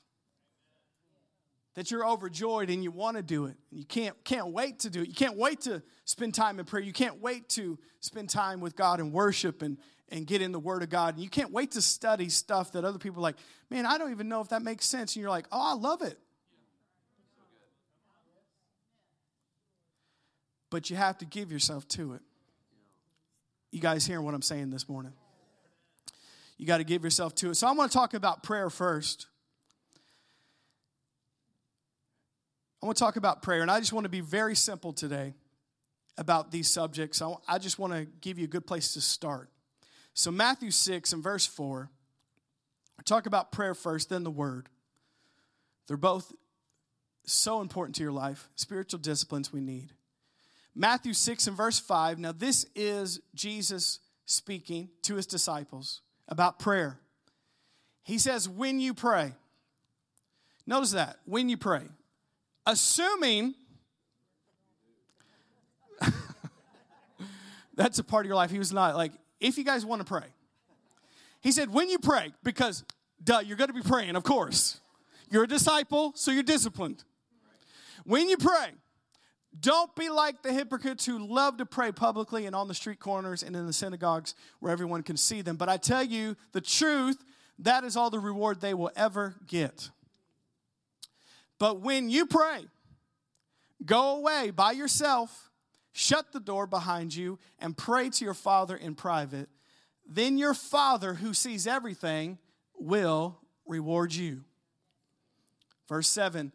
[1.76, 3.56] That you're overjoyed and you want to do it.
[3.72, 5.08] And you can't, can't wait to do it.
[5.08, 6.84] You can't wait to spend time in prayer.
[6.84, 9.78] You can't wait to spend time with God and worship and,
[10.10, 11.14] and get in the Word of God.
[11.14, 13.38] And you can't wait to study stuff that other people are like,
[13.70, 15.16] man, I don't even know if that makes sense.
[15.16, 16.20] And you're like, oh, I love it.
[20.72, 22.22] but you have to give yourself to it.
[23.72, 25.14] You guys hearing what I'm saying this morning?
[26.62, 27.56] You got to give yourself to it.
[27.56, 29.26] So I want to talk about prayer first.
[32.80, 35.34] I want to talk about prayer, and I just want to be very simple today
[36.20, 37.20] about these subjects.
[37.48, 39.50] I just want to give you a good place to start.
[40.14, 41.90] So, Matthew 6 and verse 4,
[43.00, 44.70] I talk about prayer first, then the word.
[45.88, 46.32] They're both
[47.26, 49.94] so important to your life, spiritual disciplines we need.
[50.76, 52.20] Matthew 6 and verse 5.
[52.20, 53.98] Now, this is Jesus
[54.28, 56.98] speaking to his disciples about prayer.
[58.04, 59.34] He says, When you pray,
[60.66, 61.84] notice that, when you pray,
[62.66, 63.54] assuming
[67.76, 68.52] that's a part of your life.
[68.52, 70.26] He was not like, if you guys want to pray.
[71.42, 72.84] He said, when you pray, because
[73.24, 74.80] duh, you're going to be praying, of course.
[75.30, 77.04] You're a disciple, so you're disciplined.
[78.04, 78.72] When you pray,
[79.60, 83.44] don't be like the hypocrites who love to pray publicly and on the street corners
[83.44, 85.58] and in the synagogues where everyone can see them.
[85.58, 87.22] But I tell you the truth,
[87.60, 89.90] that is all the reward they will ever get.
[91.60, 92.66] But when you pray,
[93.86, 95.52] go away by yourself,
[95.92, 99.50] shut the door behind you, and pray to your Father in private.
[100.08, 102.38] Then your Father, who sees everything,
[102.80, 104.44] will reward you.
[105.88, 106.54] Verse 7.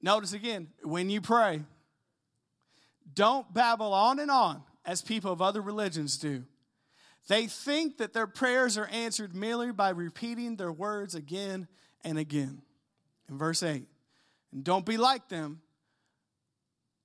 [0.00, 1.62] Notice again, when you pray,
[3.14, 6.44] don't babble on and on as people of other religions do.
[7.28, 11.68] They think that their prayers are answered merely by repeating their words again
[12.02, 12.62] and again.
[13.28, 13.84] In verse 8,
[14.52, 15.60] and don't be like them,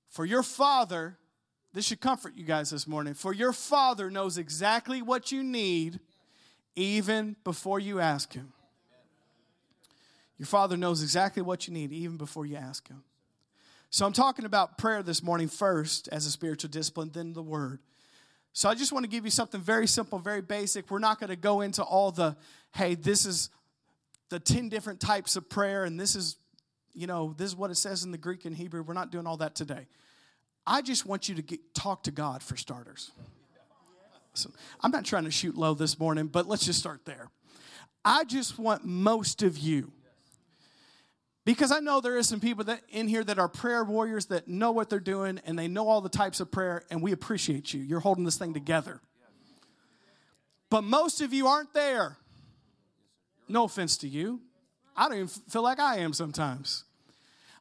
[0.08, 1.18] for your Father,
[1.74, 6.00] this should comfort you guys this morning, for your Father knows exactly what you need
[6.76, 8.52] even before you ask Him.
[10.38, 13.04] Your Father knows exactly what you need even before you ask Him.
[13.94, 17.78] So I'm talking about prayer this morning first as a spiritual discipline, then the word.
[18.52, 20.90] So I just want to give you something very simple, very basic.
[20.90, 22.36] We're not going to go into all the,
[22.74, 23.50] hey, this is
[24.30, 26.38] the 10 different types of prayer, and this is,
[26.92, 28.82] you know, this is what it says in the Greek and Hebrew.
[28.82, 29.86] We're not doing all that today.
[30.66, 33.12] I just want you to get, talk to God for starters.
[34.32, 37.30] So I'm not trying to shoot low this morning, but let's just start there.
[38.04, 39.92] I just want most of you
[41.44, 44.48] because I know there is some people that in here that are prayer warriors that
[44.48, 47.74] know what they're doing and they know all the types of prayer, and we appreciate
[47.74, 47.80] you.
[47.80, 49.00] You're holding this thing together.
[50.70, 52.16] But most of you aren't there.
[53.48, 54.40] No offense to you.
[54.96, 56.84] I don't even feel like I am sometimes.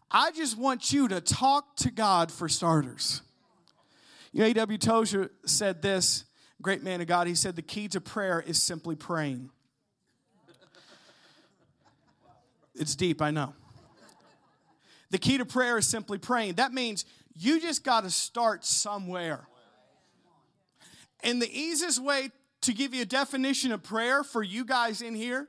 [0.10, 3.22] I just want you to talk to God for starters.
[4.32, 4.78] You know, A.W.
[4.78, 6.26] Tozer said this,
[6.62, 7.28] great man of God.
[7.28, 9.50] He said, The key to prayer is simply praying.
[12.76, 13.54] It's deep, I know.
[15.14, 16.56] The key to prayer is simply praying.
[16.56, 19.48] That means you just got to start somewhere.
[21.20, 25.14] And the easiest way to give you a definition of prayer for you guys in
[25.14, 25.48] here,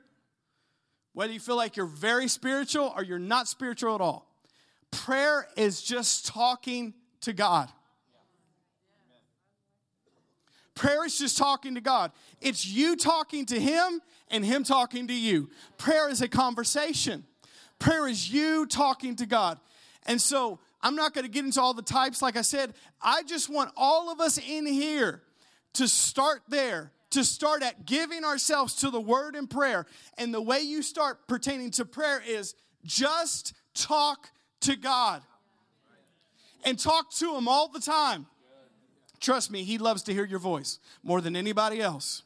[1.13, 4.31] whether you feel like you're very spiritual or you're not spiritual at all,
[4.91, 7.67] prayer is just talking to God.
[10.75, 12.11] Prayer is just talking to God.
[12.39, 13.99] It's you talking to Him
[14.29, 15.49] and Him talking to you.
[15.79, 17.25] Prayer is a conversation.
[17.79, 19.59] Prayer is you talking to God.
[20.05, 22.21] And so I'm not going to get into all the types.
[22.21, 25.23] Like I said, I just want all of us in here
[25.73, 29.85] to start there, to start at giving ourselves to the word and prayer.
[30.17, 34.29] And the way you start pertaining to prayer is just talk
[34.61, 35.21] to God
[36.63, 38.25] and talk to Him all the time.
[39.19, 42.23] Trust me, He loves to hear your voice more than anybody else.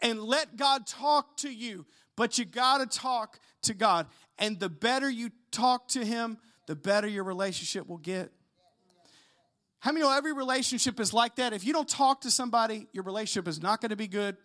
[0.00, 4.06] And let God talk to you, but you got to talk to God.
[4.38, 8.30] And the better you talk to Him, the better your relationship will get.
[9.80, 11.52] How many know every relationship is like that?
[11.52, 14.36] If you don't talk to somebody, your relationship is not going to be good.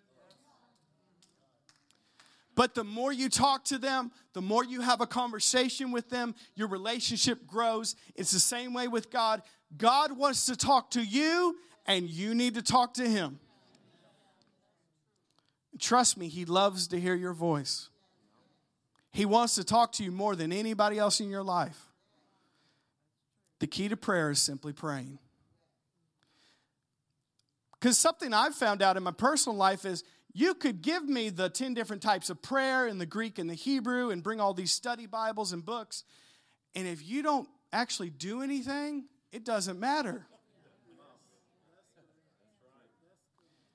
[2.56, 6.36] But the more you talk to them, the more you have a conversation with them,
[6.56, 7.95] your relationship grows.
[8.15, 9.41] It's the same way with God.
[9.76, 13.39] God wants to talk to you, and you need to talk to Him.
[15.80, 17.89] Trust me, He loves to hear your voice.
[19.13, 21.80] He wants to talk to you more than anybody else in your life.
[23.60, 25.19] The key to prayer is simply praying.
[27.80, 31.47] Because something I've found out in my personal life is you could give me the
[31.47, 34.71] 10 different types of prayer in the Greek and the Hebrew and bring all these
[34.71, 36.04] study Bibles and books.
[36.73, 40.26] And if you don't actually do anything, it doesn't matter.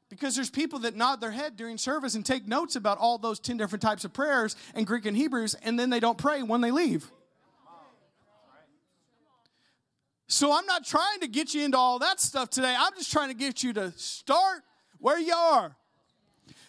[0.08, 3.38] Because there's people that nod their head during service and take notes about all those
[3.38, 6.60] 10 different types of prayers in Greek and Hebrews, and then they don't pray when
[6.60, 7.10] they leave.
[10.28, 12.74] So I'm not trying to get you into all that stuff today.
[12.78, 14.62] I'm just trying to get you to start
[14.98, 15.74] where you are.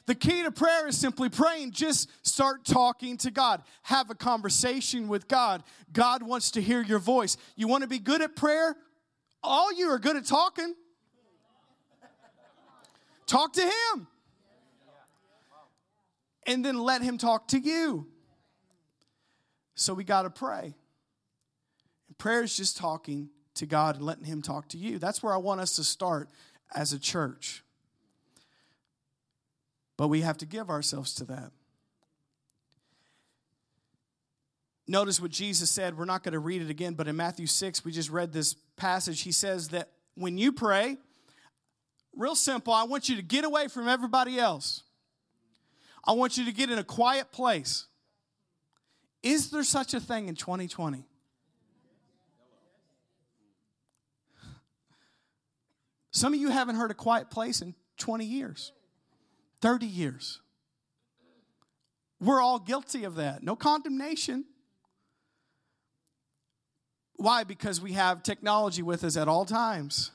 [0.05, 1.71] The key to prayer is simply praying.
[1.71, 3.61] Just start talking to God.
[3.83, 5.61] Have a conversation with God.
[5.93, 7.37] God wants to hear your voice.
[7.55, 8.75] You want to be good at prayer?
[9.43, 10.73] All you are good at talking.
[13.29, 14.07] Talk to Him.
[16.47, 18.07] And then let Him talk to you.
[19.75, 20.73] So we got to pray.
[22.07, 24.97] And prayer is just talking to God and letting Him talk to you.
[24.97, 26.27] That's where I want us to start
[26.73, 27.63] as a church.
[29.95, 31.51] But we have to give ourselves to that.
[34.87, 35.95] Notice what Jesus said.
[35.95, 38.55] We're not going to read it again, but in Matthew 6, we just read this
[38.75, 39.21] passage.
[39.21, 40.97] He says that when you pray,
[42.19, 44.83] real simple, I want you to get away from everybody else.
[46.03, 47.87] I want you to get in a quiet place.
[49.23, 51.05] Is there such a thing in 2020?
[56.11, 58.73] Some of you haven't heard a quiet place in 20 years,
[59.61, 60.41] 30 years.
[62.19, 63.43] We're all guilty of that.
[63.43, 64.43] No condemnation.
[67.15, 67.45] Why?
[67.45, 70.11] Because we have technology with us at all times.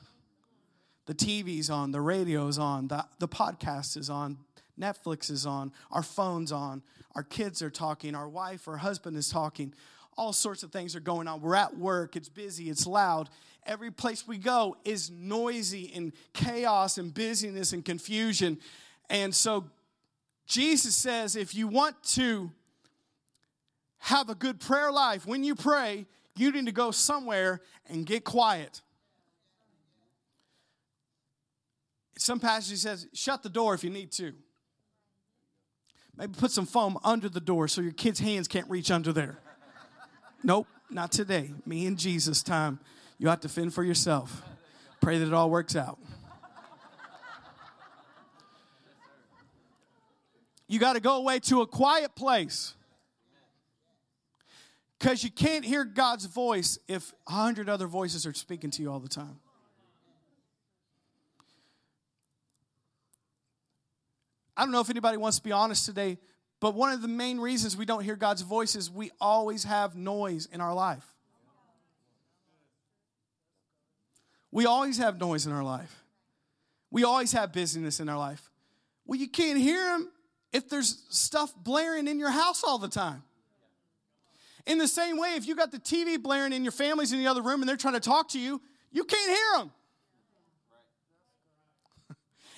[1.05, 4.37] The TV's on, the radio's on, the, the podcast is on,
[4.79, 6.81] Netflix is on, our phone's on,
[7.15, 9.73] our kids are talking, our wife or husband is talking.
[10.17, 11.41] All sorts of things are going on.
[11.41, 13.29] We're at work, it's busy, it's loud.
[13.65, 18.59] Every place we go is noisy and chaos and busyness and confusion.
[19.09, 19.65] And so
[20.47, 22.51] Jesus says if you want to
[23.99, 28.23] have a good prayer life, when you pray, you need to go somewhere and get
[28.23, 28.81] quiet.
[32.17, 34.33] Some passage says, shut the door if you need to.
[36.17, 39.37] Maybe put some foam under the door so your kids' hands can't reach under there.
[40.43, 41.51] nope, not today.
[41.65, 42.79] Me and Jesus time.
[43.17, 44.41] You have to fend for yourself.
[45.01, 45.99] Pray that it all works out.
[50.67, 52.73] You got to go away to a quiet place.
[54.97, 58.91] Because you can't hear God's voice if a hundred other voices are speaking to you
[58.91, 59.39] all the time.
[64.57, 66.17] I don't know if anybody wants to be honest today,
[66.59, 69.95] but one of the main reasons we don't hear God's voice is we always have
[69.95, 71.05] noise in our life.
[74.51, 76.03] We always have noise in our life.
[76.89, 78.49] We always have busyness in our life.
[79.05, 80.09] Well, you can't hear Him
[80.53, 83.23] if there's stuff blaring in your house all the time.
[84.65, 87.27] In the same way, if you got the TV blaring in your family's in the
[87.27, 89.71] other room and they're trying to talk to you, you can't hear them.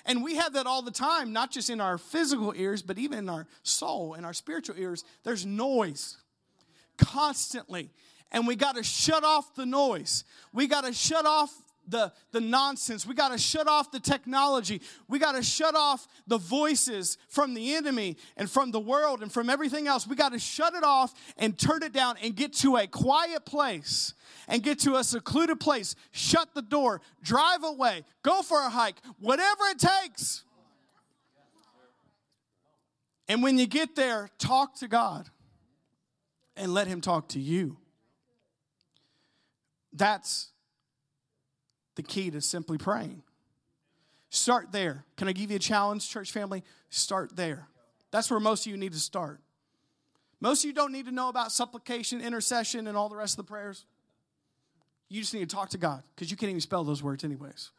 [0.08, 3.20] And we have that all the time, not just in our physical ears, but even
[3.20, 5.04] in our soul and our spiritual ears.
[5.24, 6.18] There's noise
[6.98, 7.92] constantly.
[8.32, 10.24] And we got to shut off the noise.
[10.54, 11.54] We got to shut off
[11.88, 13.06] the, the nonsense.
[13.06, 14.82] We got to shut off the technology.
[15.08, 19.32] We got to shut off the voices from the enemy and from the world and
[19.32, 20.06] from everything else.
[20.06, 23.46] We got to shut it off and turn it down and get to a quiet
[23.46, 24.14] place
[24.48, 25.96] and get to a secluded place.
[26.12, 30.44] Shut the door, drive away, go for a hike, whatever it takes.
[33.30, 35.30] And when you get there, talk to God
[36.56, 37.78] and let Him talk to you.
[39.94, 40.52] That's
[41.98, 43.22] the key to simply praying.
[44.30, 45.04] Start there.
[45.18, 46.64] Can I give you a challenge, church family?
[46.90, 47.68] Start there.
[48.12, 49.42] That's where most of you need to start.
[50.40, 53.46] Most of you don't need to know about supplication, intercession, and all the rest of
[53.46, 53.86] the prayers.
[55.10, 57.72] You just need to talk to God because you can't even spell those words, anyways.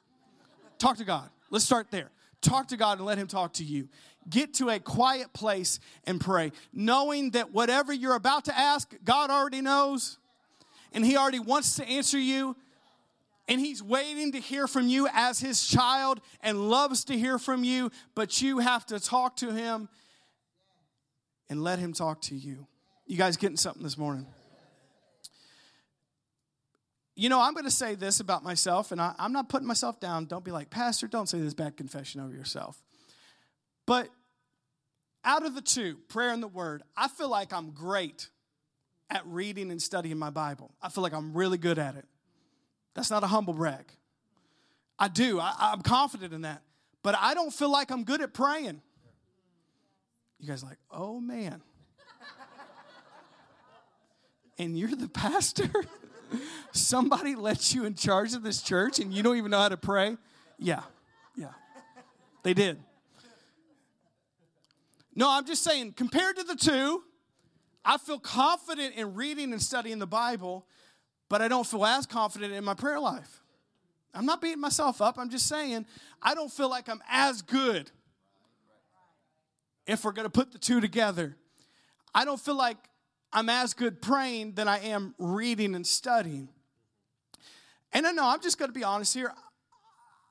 [0.79, 1.31] talk to God.
[1.51, 2.11] Let's start there.
[2.41, 3.89] Talk to God and let Him talk to you.
[4.29, 9.31] Get to a quiet place and pray, knowing that whatever you're about to ask, God
[9.31, 10.19] already knows
[10.93, 12.57] and He already wants to answer you.
[13.49, 17.65] And He's waiting to hear from you as His child and loves to hear from
[17.65, 19.89] you, but you have to talk to Him
[21.49, 22.67] and let Him talk to you.
[23.07, 24.27] You guys getting something this morning?
[27.17, 29.99] You know, I'm going to say this about myself, and I, am not putting myself
[29.99, 30.27] down.
[30.27, 32.81] Don't be like, Pastor, don't say this bad confession over yourself.
[33.87, 34.09] But
[35.25, 38.29] out of the two, prayer and the word, I feel like I'm great
[39.11, 40.71] at reading and studying my Bible.
[40.81, 42.05] I feel like I'm really good at it.
[42.95, 43.85] That's not a humble brag.
[44.99, 46.63] I do, I, am confident in that.
[47.03, 48.83] But I don't feel like I'm good at praying.
[50.41, 51.63] You guys like, oh man.
[54.59, 55.71] and you're the pastor?
[56.73, 59.77] Somebody lets you in charge of this church and you don't even know how to
[59.77, 60.17] pray?
[60.59, 60.83] Yeah,
[61.37, 61.53] yeah.
[62.43, 62.79] They did.
[65.15, 67.03] No, I'm just saying, compared to the two,
[67.85, 70.67] I feel confident in reading and studying the Bible,
[71.29, 73.43] but I don't feel as confident in my prayer life.
[74.15, 75.19] I'm not beating myself up.
[75.19, 75.87] I'm just saying,
[76.23, 77.91] I don't feel like I'm as good
[79.87, 81.37] if we're going to put the two together.
[82.15, 82.79] I don't feel like
[83.33, 86.49] I'm as good praying than I am reading and studying.
[87.93, 89.33] And I know I'm just going to be honest here.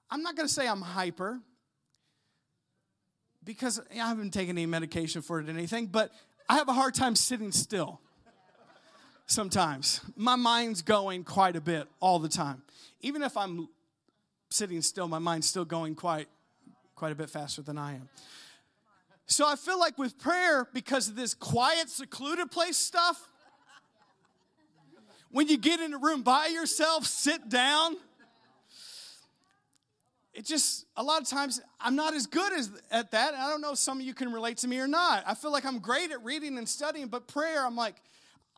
[0.10, 1.40] I'm not going to say I'm hyper
[3.44, 6.12] because I haven't taken any medication for it or anything, but
[6.50, 8.02] I have a hard time sitting still
[9.28, 10.02] sometimes.
[10.16, 12.64] My mind's going quite a bit all the time.
[13.02, 13.70] Even if I'm
[14.50, 16.28] sitting still, my mind's still going quite
[16.96, 18.10] quite a bit faster than I am.
[19.28, 23.30] So I feel like with prayer, because of this quiet, secluded place stuff,
[25.30, 27.98] when you get in a room by yourself, sit down,
[30.34, 33.60] it just a lot of times i'm not as good as at that i don't
[33.60, 35.80] know if some of you can relate to me or not i feel like i'm
[35.80, 37.96] great at reading and studying but prayer i'm like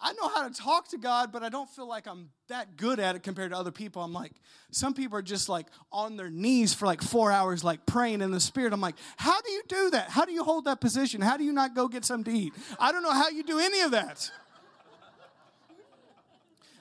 [0.02, 3.00] I know how to talk to God, but I don't feel like I'm that good
[3.00, 4.02] at it compared to other people.
[4.02, 4.32] I'm like,
[4.72, 8.32] some people are just like on their knees for like four hours, like praying in
[8.32, 8.72] the spirit.
[8.72, 10.10] I'm like, how do you do that?
[10.10, 11.20] How do you hold that position?
[11.20, 12.54] How do you not go get something to eat?
[12.80, 14.32] I don't know how you do any of that.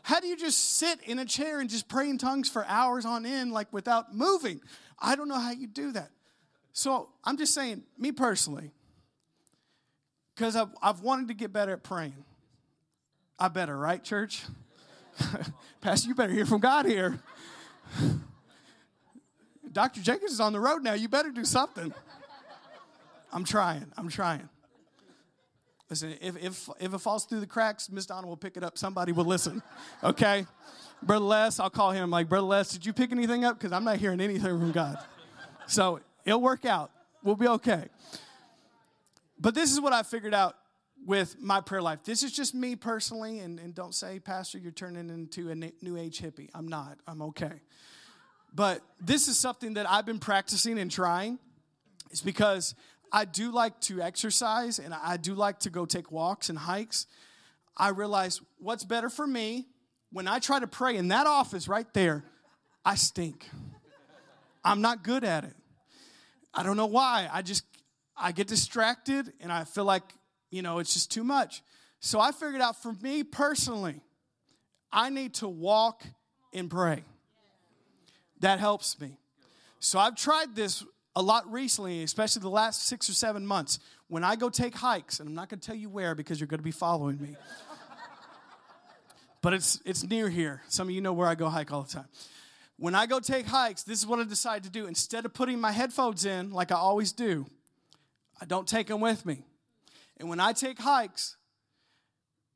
[0.03, 3.05] How do you just sit in a chair and just pray in tongues for hours
[3.05, 4.61] on end, like without moving?
[4.99, 6.11] I don't know how you do that.
[6.73, 8.71] So I'm just saying, me personally,
[10.35, 12.25] because I've, I've wanted to get better at praying.
[13.39, 14.43] I better, right, church?
[15.81, 17.21] Pastor, you better hear from God here.
[19.73, 20.01] Dr.
[20.01, 20.95] Jenkins is on the road now.
[20.95, 21.93] You better do something.
[23.33, 23.87] I'm trying.
[23.97, 24.49] I'm trying.
[25.91, 28.77] Listen, if, if, if it falls through the cracks, Miss Donna will pick it up.
[28.77, 29.63] Somebody will listen.
[30.03, 30.47] Okay?
[31.03, 33.59] Brother Les, I'll call him like, Brother Les, did you pick anything up?
[33.59, 34.99] Because I'm not hearing anything from God.
[35.67, 36.91] So it'll work out.
[37.23, 37.85] We'll be okay.
[39.39, 40.57] But this is what I figured out
[41.07, 42.01] with my prayer life.
[42.05, 45.97] This is just me personally, and, and don't say, Pastor, you're turning into a new
[45.97, 46.49] age hippie.
[46.55, 46.99] I'm not.
[47.07, 47.63] I'm okay.
[48.55, 51.39] But this is something that I've been practicing and trying.
[52.11, 52.75] It's because
[53.13, 57.07] I do like to exercise and I do like to go take walks and hikes.
[57.77, 59.67] I realize what's better for me
[60.11, 62.25] when I try to pray in that office right there,
[62.85, 63.47] I stink.
[64.65, 65.55] I'm not good at it.
[66.55, 67.29] I don't know why.
[67.31, 67.65] I just
[68.17, 70.03] I get distracted and I feel like
[70.51, 71.63] you know, it's just too much.
[72.01, 74.01] So I figured out for me personally,
[74.93, 76.05] I need to walk
[76.55, 77.03] and pray.
[78.41, 79.19] That helps me.
[79.81, 80.85] So I've tried this
[81.17, 83.81] a lot recently, especially the last six or seven months.
[84.07, 86.47] When I go take hikes, and I'm not going to tell you where because you're
[86.47, 87.37] going to be following me,
[89.43, 90.63] but it's, it's near here.
[90.69, 92.09] Some of you know where I go hike all the time.
[92.77, 94.87] When I go take hikes, this is what I decide to do.
[94.87, 97.47] Instead of putting my headphones in like I always do,
[98.41, 99.43] I don't take them with me.
[100.19, 101.37] And when I take hikes,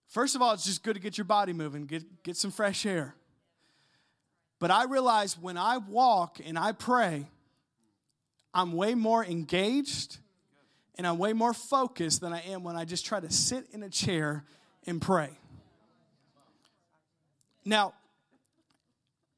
[0.09, 2.85] first of all, it's just good to get your body moving, get, get some fresh
[2.87, 3.15] air.
[4.59, 7.27] But I realize when I walk and I pray,
[8.55, 10.19] I'm way more engaged
[10.97, 13.83] and I'm way more focused than I am when I just try to sit in
[13.83, 14.45] a chair
[14.87, 15.31] and pray.
[17.65, 17.95] Now,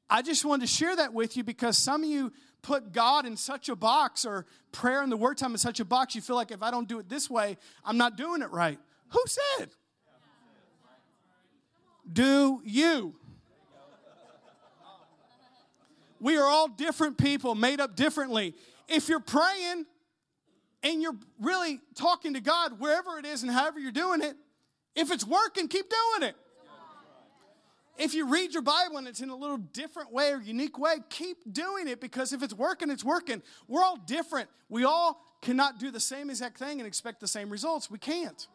[0.09, 2.31] I just wanted to share that with you because some of you
[2.65, 5.85] put God in such a box or prayer in the word time in such a
[5.85, 8.49] box, you feel like if I don't do it this way, I'm not doing it
[8.49, 8.79] right.
[9.09, 9.69] Who said?
[12.11, 13.13] Do you?
[16.19, 18.55] We are all different people, made up differently.
[18.87, 19.85] If you're praying
[20.81, 24.35] and you're really talking to God, wherever it is and however you're doing it,
[24.95, 26.35] if it's working, keep doing it.
[27.97, 30.97] If you read your Bible and it's in a little different way or unique way,
[31.09, 33.41] keep doing it because if it's working, it's working.
[33.67, 34.49] We're all different.
[34.67, 37.89] We all cannot do the same exact thing and expect the same results.
[37.89, 38.47] We can't.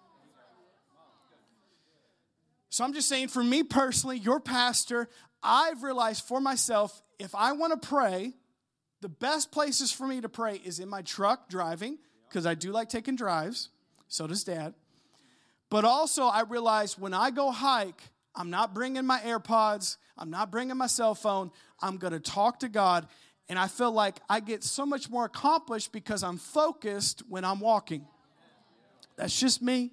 [2.68, 5.08] So I'm just saying, for me personally, your pastor,
[5.42, 8.34] I've realized for myself, if I want to pray,
[9.00, 12.70] the best places for me to pray is in my truck driving, because I do
[12.70, 13.70] like taking drives.
[14.06, 14.74] So does dad.
[15.68, 18.02] But also, I realize when I go hike,
[18.34, 21.50] I'm not bringing my AirPods, I'm not bringing my cell phone.
[21.80, 23.06] I'm going to talk to God.
[23.48, 27.58] And I feel like I get so much more accomplished because I'm focused when I'm
[27.58, 28.06] walking.
[29.16, 29.90] That's just me.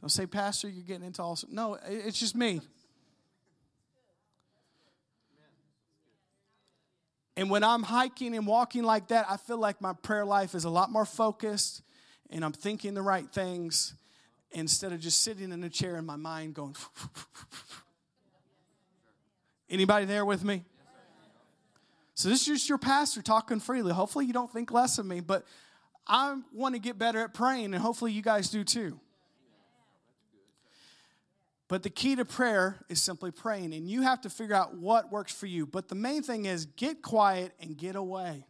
[0.00, 1.38] Don't say, Pastor, you're getting into all.
[1.48, 2.60] No, it's just me.
[7.36, 10.64] And when I'm hiking and walking like that, I feel like my prayer life is
[10.64, 11.82] a lot more focused
[12.28, 13.94] and I'm thinking the right things
[14.54, 16.76] instead of just sitting in a chair in my mind going.
[19.70, 20.64] Anybody there with me?
[22.14, 23.92] So this is just your pastor talking freely.
[23.92, 25.44] Hopefully you don't think less of me, but
[26.06, 29.00] I want to get better at praying, and hopefully you guys do too.
[31.68, 35.10] But the key to prayer is simply praying, and you have to figure out what
[35.10, 35.64] works for you.
[35.64, 38.46] But the main thing is get quiet and get away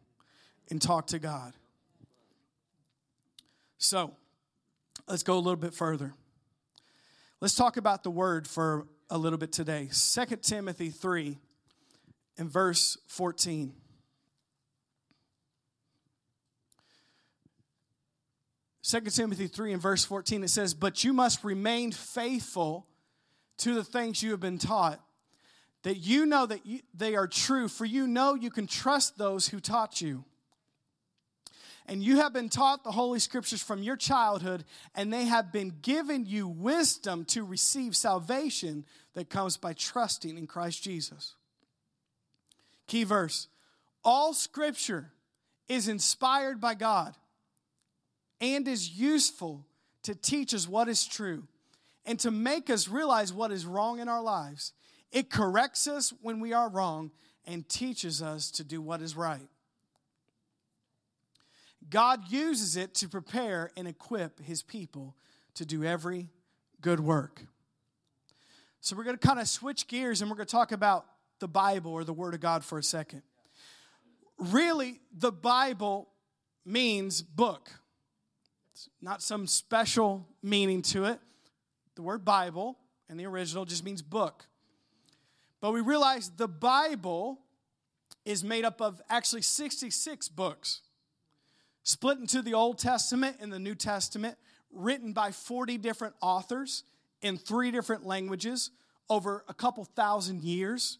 [0.70, 1.52] and talk to God.
[3.78, 4.16] So,
[5.12, 6.14] let's go a little bit further.
[7.38, 9.90] Let's talk about the word for a little bit today.
[9.92, 11.36] 2 Timothy 3
[12.38, 13.74] and verse 14.
[18.80, 22.86] Second Timothy 3 and verse 14, it says, But you must remain faithful
[23.58, 24.98] to the things you have been taught,
[25.82, 29.48] that you know that you, they are true, for you know you can trust those
[29.48, 30.24] who taught you.
[31.86, 34.64] And you have been taught the Holy Scriptures from your childhood,
[34.94, 40.46] and they have been given you wisdom to receive salvation that comes by trusting in
[40.46, 41.34] Christ Jesus.
[42.86, 43.48] Key verse
[44.04, 45.12] All Scripture
[45.68, 47.16] is inspired by God
[48.40, 49.64] and is useful
[50.02, 51.44] to teach us what is true
[52.04, 54.72] and to make us realize what is wrong in our lives.
[55.12, 57.12] It corrects us when we are wrong
[57.46, 59.48] and teaches us to do what is right.
[61.90, 65.16] God uses it to prepare and equip his people
[65.54, 66.30] to do every
[66.80, 67.42] good work.
[68.80, 71.06] So, we're going to kind of switch gears and we're going to talk about
[71.38, 73.22] the Bible or the Word of God for a second.
[74.38, 76.08] Really, the Bible
[76.64, 77.70] means book,
[78.72, 81.20] it's not some special meaning to it.
[81.94, 82.78] The word Bible
[83.08, 84.46] in the original just means book.
[85.60, 87.38] But we realize the Bible
[88.24, 90.80] is made up of actually 66 books,
[91.82, 94.36] split into the Old Testament and the New Testament,
[94.70, 96.84] written by 40 different authors
[97.20, 98.70] in three different languages
[99.08, 100.98] over a couple thousand years.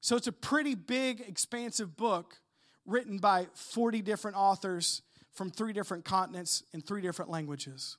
[0.00, 2.38] So it's a pretty big, expansive book
[2.84, 5.02] written by 40 different authors
[5.32, 7.96] from three different continents in three different languages.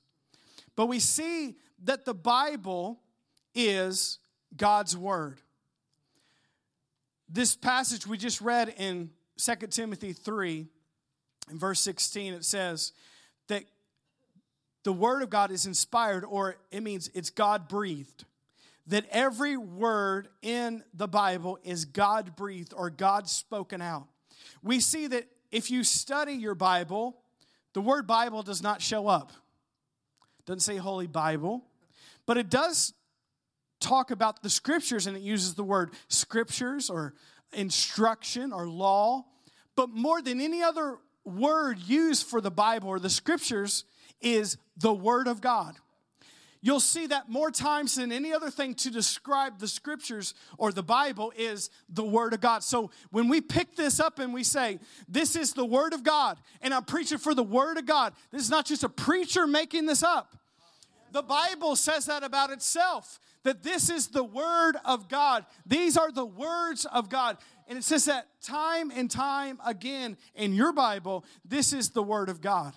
[0.74, 3.00] But we see that the Bible
[3.54, 4.18] is
[4.56, 5.40] God's Word.
[7.28, 10.68] This passage we just read in 2 Timothy 3,
[11.50, 12.92] in verse 16, it says
[13.48, 13.64] that
[14.84, 18.24] the Word of God is inspired, or it means it's God breathed.
[18.88, 24.06] That every word in the Bible is God breathed or God spoken out.
[24.62, 27.16] We see that if you study your Bible,
[27.72, 29.32] the word Bible does not show up.
[30.44, 31.64] Doesn't say Holy Bible,
[32.26, 32.94] but it does
[33.80, 37.14] talk about the scriptures and it uses the word scriptures or
[37.52, 39.24] instruction or law.
[39.74, 43.84] But more than any other word used for the Bible or the scriptures
[44.20, 45.76] is the Word of God.
[46.62, 50.82] You'll see that more times than any other thing to describe the scriptures or the
[50.82, 52.64] Bible is the Word of God.
[52.64, 56.38] So when we pick this up and we say, This is the Word of God,
[56.60, 59.86] and I'm preaching for the Word of God, this is not just a preacher making
[59.86, 60.36] this up.
[61.12, 65.46] The Bible says that about itself that this is the Word of God.
[65.64, 67.38] These are the words of God.
[67.68, 72.28] And it says that time and time again in your Bible, this is the Word
[72.28, 72.74] of God.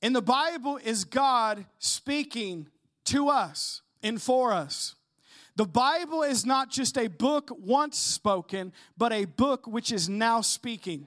[0.00, 2.68] And the Bible is God speaking
[3.06, 4.96] to us and for us.
[5.56, 10.40] The Bible is not just a book once spoken, but a book which is now
[10.40, 11.06] speaking.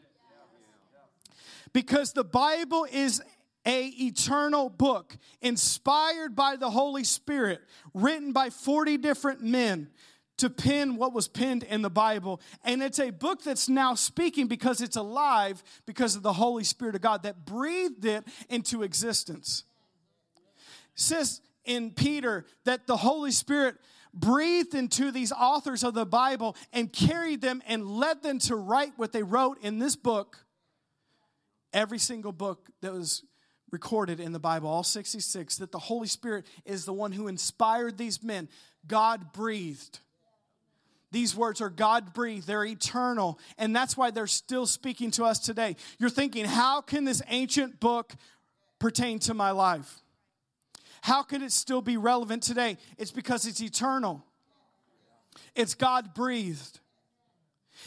[1.74, 3.22] Because the Bible is
[3.66, 7.62] a eternal book inspired by the Holy Spirit,
[7.94, 9.90] written by 40 different men
[10.38, 12.42] to pen what was penned in the Bible.
[12.64, 16.96] And it's a book that's now speaking because it's alive because of the Holy Spirit
[16.96, 19.64] of God that breathed it into existence.
[20.96, 23.76] It says in Peter that the Holy Spirit
[24.14, 28.94] breathed into these authors of the Bible and carried them and led them to write
[28.96, 30.46] what they wrote in this book.
[31.74, 33.24] Every single book that was
[33.72, 37.98] recorded in the Bible, all 66, that the Holy Spirit is the one who inspired
[37.98, 38.48] these men.
[38.88, 40.00] God breathed.
[41.18, 45.40] These words are God breathed, they're eternal, and that's why they're still speaking to us
[45.40, 45.76] today.
[45.98, 48.14] You're thinking, how can this ancient book
[48.78, 50.04] pertain to my life?
[51.02, 52.78] How can it still be relevant today?
[53.00, 54.24] It's because it's eternal,
[55.56, 56.82] it's God breathed.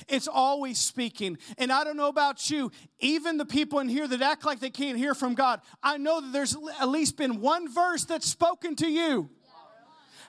[0.08, 1.38] It's always speaking.
[1.58, 4.70] And I don't know about you, even the people in here that act like they
[4.70, 8.74] can't hear from God, I know that there's at least been one verse that's spoken
[8.76, 9.30] to you.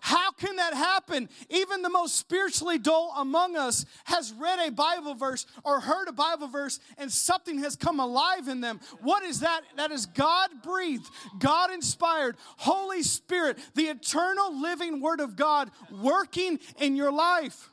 [0.03, 1.29] How can that happen?
[1.51, 6.11] Even the most spiritually dull among us has read a Bible verse or heard a
[6.11, 8.79] Bible verse and something has come alive in them.
[9.01, 9.61] What is that?
[9.77, 15.69] That is God breathed, God inspired, Holy Spirit, the eternal living Word of God
[16.01, 17.69] working in your life.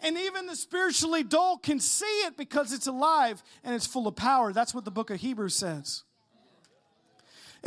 [0.00, 4.16] And even the spiritually dull can see it because it's alive and it's full of
[4.16, 4.54] power.
[4.54, 6.02] That's what the book of Hebrews says.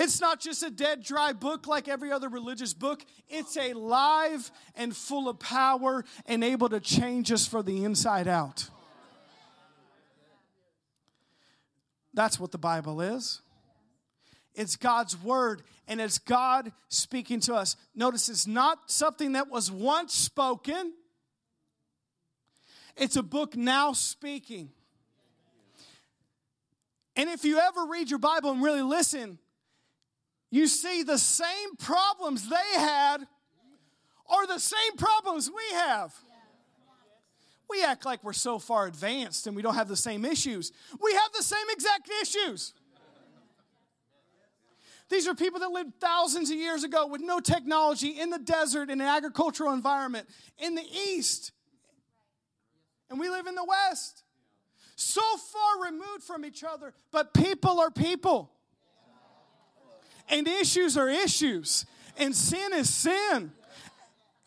[0.02, 3.04] It's not just a dead, dry book like every other religious book.
[3.28, 8.26] It's a live and full of power and able to change us from the inside
[8.26, 8.70] out.
[12.14, 13.41] That's what the Bible is.
[14.56, 17.76] It's God's word and it's God speaking to us.
[17.93, 20.93] Notice it's not something that was once spoken,
[22.95, 24.70] it's a book now speaking.
[27.18, 29.39] And if you ever read your Bible and really listen,
[30.52, 33.28] you see the same problems they had
[34.28, 36.14] are the same problems we have.
[37.70, 40.72] We act like we're so far advanced and we don't have the same issues.
[41.02, 42.74] We have the same exact issues.
[45.10, 48.89] These are people that lived thousands of years ago with no technology in the desert,
[48.89, 50.28] in an agricultural environment,
[50.58, 51.52] in the East
[53.10, 54.24] and we live in the West.
[54.95, 58.52] So far removed from each other, but people are people.
[60.30, 61.86] And issues are issues,
[62.17, 63.51] and sin is sin.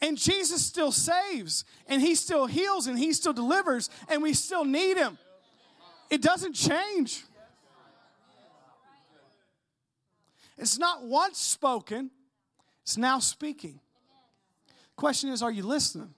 [0.00, 4.64] And Jesus still saves, and He still heals, and He still delivers, and we still
[4.64, 5.18] need Him.
[6.10, 7.24] It doesn't change.
[10.58, 12.10] It's not once spoken,
[12.82, 13.80] it's now speaking.
[14.94, 16.14] Question is, are you listening?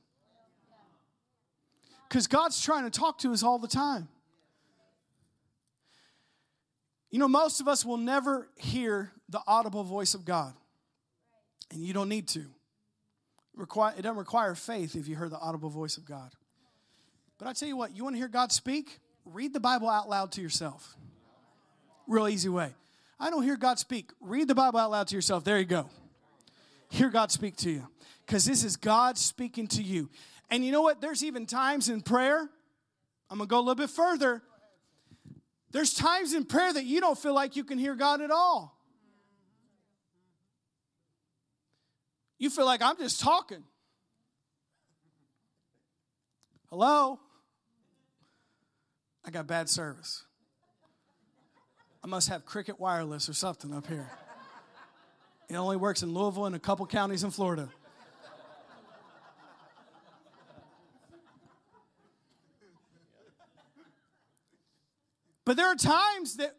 [2.08, 4.08] Because God's trying to talk to us all the time.
[7.10, 10.54] You know, most of us will never hear the audible voice of God,
[11.70, 12.44] and you don't need to.
[13.56, 16.30] It doesn't require faith if you hear the audible voice of God.
[17.38, 18.98] But I tell you what, you want to hear God speak?
[19.24, 20.96] Read the Bible out loud to yourself.
[22.06, 22.74] Real easy way.
[23.18, 24.10] I don't hear God speak.
[24.20, 25.44] Read the Bible out loud to yourself.
[25.44, 25.88] There you go.
[26.90, 27.86] Hear God speak to you.
[28.26, 30.10] Because this is God speaking to you.
[30.50, 31.00] And you know what?
[31.00, 32.40] There's even times in prayer,
[33.30, 34.42] I'm going to go a little bit further.
[35.70, 38.73] There's times in prayer that you don't feel like you can hear God at all.
[42.44, 43.64] You feel like I'm just talking.
[46.68, 47.18] Hello?
[49.24, 50.26] I got bad service.
[52.02, 54.10] I must have Cricket Wireless or something up here.
[55.48, 57.70] It only works in Louisville and a couple counties in Florida.
[65.46, 66.54] But there are times that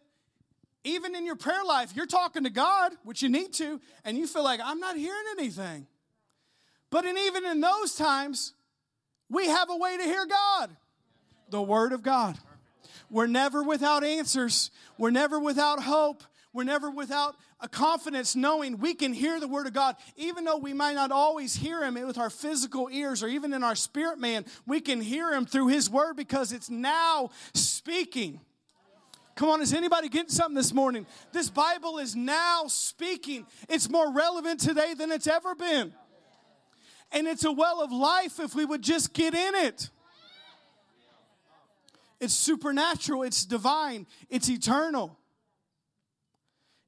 [0.85, 4.27] even in your prayer life, you're talking to God, which you need to, and you
[4.27, 5.87] feel like, I'm not hearing anything.
[6.91, 8.53] But in, even in those times,
[9.29, 10.69] we have a way to hear God
[11.49, 12.37] the Word of God.
[13.09, 16.23] We're never without answers, we're never without hope,
[16.53, 19.95] we're never without a confidence knowing we can hear the Word of God.
[20.15, 23.63] Even though we might not always hear Him with our physical ears or even in
[23.63, 28.39] our spirit man, we can hear Him through His Word because it's now speaking.
[29.35, 31.05] Come on, is anybody getting something this morning?
[31.33, 33.45] This Bible is now speaking.
[33.67, 35.93] It's more relevant today than it's ever been.
[37.11, 39.89] And it's a well of life if we would just get in it.
[42.21, 45.19] It's supernatural, it's divine, it's eternal.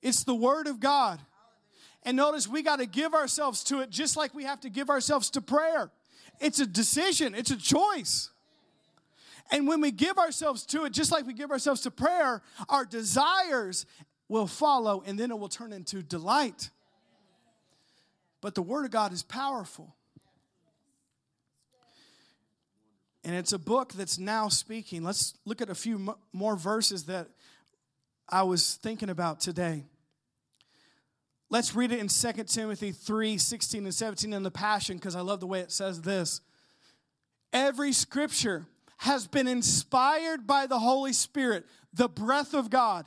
[0.02, 1.20] It's the Word of God.
[2.04, 4.89] And notice we got to give ourselves to it just like we have to give
[4.89, 5.91] ourselves to prayer.
[6.39, 8.30] It's a decision, it's a choice.
[9.52, 12.86] And when we give ourselves to it, just like we give ourselves to prayer, our
[12.86, 13.86] desires
[14.28, 16.70] will follow and then it will turn into delight.
[18.41, 19.95] But the Word of God is powerful.
[23.24, 25.04] And it's a book that's now speaking.
[25.04, 27.28] Let's look at a few more verses that
[28.30, 29.84] I was thinking about today.
[31.50, 35.22] Let's read it in 2 Timothy 3 16 and 17 in the Passion because I
[35.22, 36.41] love the way it says this.
[37.54, 38.66] Every scripture
[38.98, 43.06] has been inspired by the Holy Spirit, the breath of God.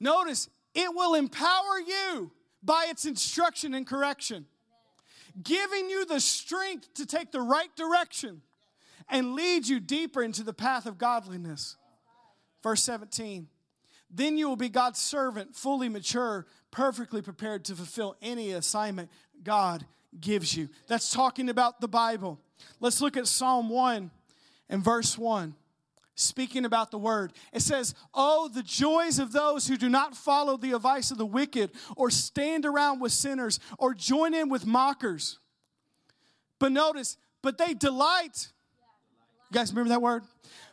[0.00, 4.46] Notice, it will empower you by its instruction and correction,
[5.42, 8.42] giving you the strength to take the right direction
[9.08, 11.76] and lead you deeper into the path of godliness.
[12.62, 13.48] Verse 17
[14.10, 19.10] Then you will be God's servant, fully mature, perfectly prepared to fulfill any assignment
[19.42, 19.84] God
[20.18, 20.68] gives you.
[20.86, 22.40] That's talking about the Bible.
[22.80, 24.10] Let's look at Psalm 1
[24.68, 25.54] and verse 1
[26.14, 27.32] speaking about the word.
[27.52, 31.26] It says, Oh, the joys of those who do not follow the advice of the
[31.26, 35.38] wicked, or stand around with sinners, or join in with mockers.
[36.58, 38.52] But notice, but they delight.
[39.50, 40.22] You guys remember that word?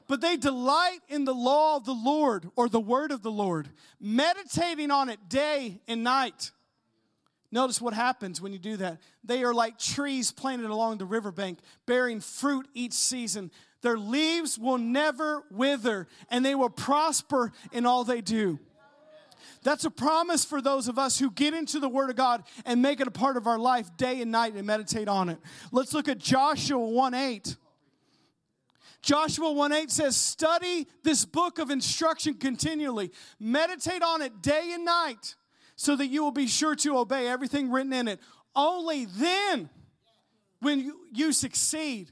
[0.07, 3.69] But they delight in the law of the Lord, or the word of the Lord,
[3.99, 6.51] meditating on it day and night.
[7.51, 8.99] Notice what happens when you do that.
[9.23, 13.49] They are like trees planted along the riverbank, bearing fruit each season.
[13.81, 18.59] Their leaves will never wither, and they will prosper in all they do.
[19.63, 22.81] That's a promise for those of us who get into the Word of God and
[22.81, 25.37] make it a part of our life day and night and meditate on it.
[25.71, 27.57] Let's look at Joshua 1 8.
[29.01, 34.85] Joshua 1 8 says, Study this book of instruction continually, meditate on it day and
[34.85, 35.35] night,
[35.75, 38.19] so that you will be sure to obey everything written in it.
[38.55, 39.69] Only then,
[40.61, 42.11] when you, you succeed,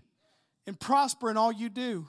[0.67, 2.07] and prosper in all you do.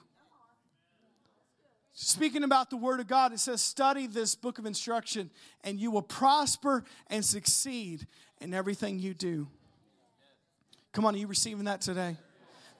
[1.94, 5.30] Speaking about the Word of God, it says, Study this book of instruction,
[5.64, 8.06] and you will prosper and succeed
[8.40, 9.48] in everything you do.
[10.92, 12.16] Come on, are you receiving that today?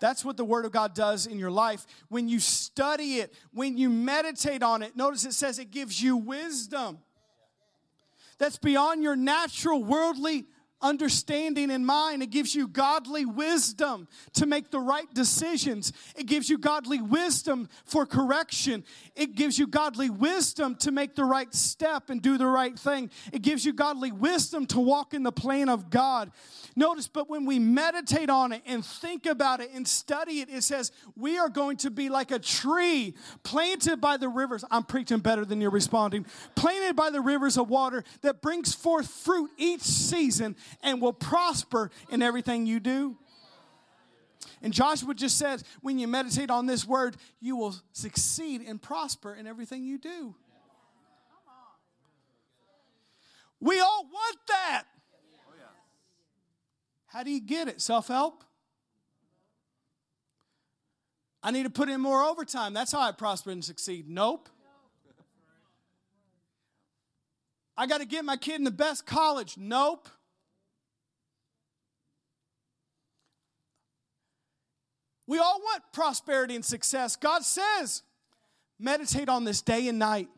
[0.00, 1.84] That's what the Word of God does in your life.
[2.08, 6.16] When you study it, when you meditate on it, notice it says it gives you
[6.16, 6.98] wisdom.
[8.38, 10.46] That's beyond your natural worldly
[10.80, 12.22] understanding in mind.
[12.22, 15.92] It gives you godly wisdom to make the right decisions.
[16.16, 18.84] It gives you godly wisdom for correction.
[19.16, 23.10] It gives you godly wisdom to make the right step and do the right thing.
[23.32, 26.30] It gives you godly wisdom to walk in the plan of God.
[26.76, 30.62] Notice, but when we meditate on it and think about it and study it, it
[30.62, 34.64] says we are going to be like a tree planted by the rivers.
[34.70, 36.24] I'm preaching better than you're responding.
[36.54, 41.90] Planted by the rivers of water that brings forth fruit each season and will prosper
[42.10, 43.16] in everything you do.
[44.62, 49.34] And Joshua just says, when you meditate on this word, you will succeed and prosper
[49.34, 50.34] in everything you do.
[53.60, 54.84] We all want that.
[57.06, 57.80] How do you get it?
[57.80, 58.44] Self help?
[61.42, 62.74] I need to put in more overtime.
[62.74, 64.08] That's how I prosper and succeed.
[64.08, 64.48] Nope.
[67.76, 69.56] I got to get my kid in the best college.
[69.56, 70.08] Nope.
[75.28, 77.14] We all want prosperity and success.
[77.14, 78.02] God says,
[78.78, 80.28] meditate on this day and night.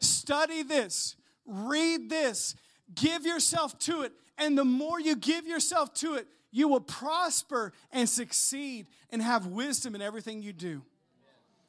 [0.00, 2.56] Study this, read this,
[2.94, 4.12] give yourself to it.
[4.38, 9.46] And the more you give yourself to it, you will prosper and succeed and have
[9.46, 10.82] wisdom in everything you do.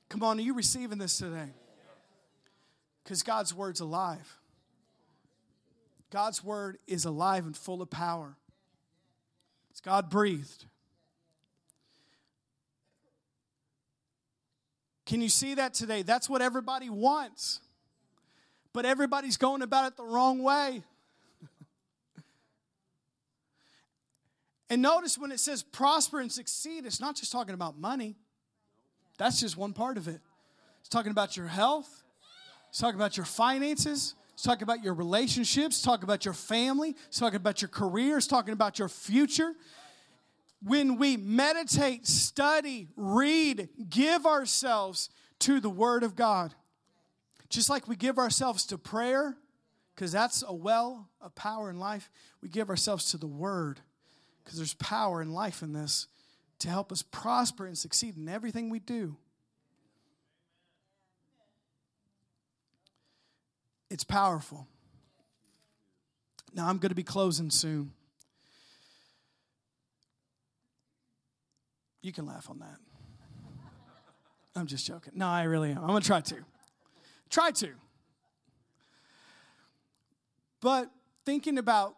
[0.07, 1.49] Come on, are you receiving this today?
[3.03, 4.39] Because God's word's alive.
[6.11, 8.37] God's word is alive and full of power.
[9.69, 10.65] It's God breathed.
[15.07, 16.01] Can you see that today?
[16.01, 17.61] That's what everybody wants.
[18.73, 20.83] But everybody's going about it the wrong way.
[24.69, 28.17] and notice when it says prosper and succeed, it's not just talking about money.
[29.17, 30.19] That's just one part of it.
[30.81, 32.03] It's talking about your health,
[32.69, 36.95] it's talking about your finances, it's talking about your relationships, it's talking about your family,
[37.07, 39.53] it's talking about your career, it's talking about your future
[40.61, 46.53] when we meditate, study, read, give ourselves to the Word of God,
[47.49, 49.37] just like we give ourselves to prayer,
[49.95, 52.09] because that's a well of power in life,
[52.41, 53.79] we give ourselves to the Word,
[54.43, 56.07] Because there's power and life in this
[56.59, 59.15] to help us prosper and succeed in everything we do.
[63.89, 64.67] It's powerful.
[66.53, 67.91] Now, I'm going to be closing soon.
[72.07, 72.77] You can laugh on that.
[74.55, 75.11] I'm just joking.
[75.13, 75.79] No, I really am.
[75.79, 76.37] I'm going to try to.
[77.29, 77.71] Try to.
[80.61, 80.89] But
[81.25, 81.97] thinking about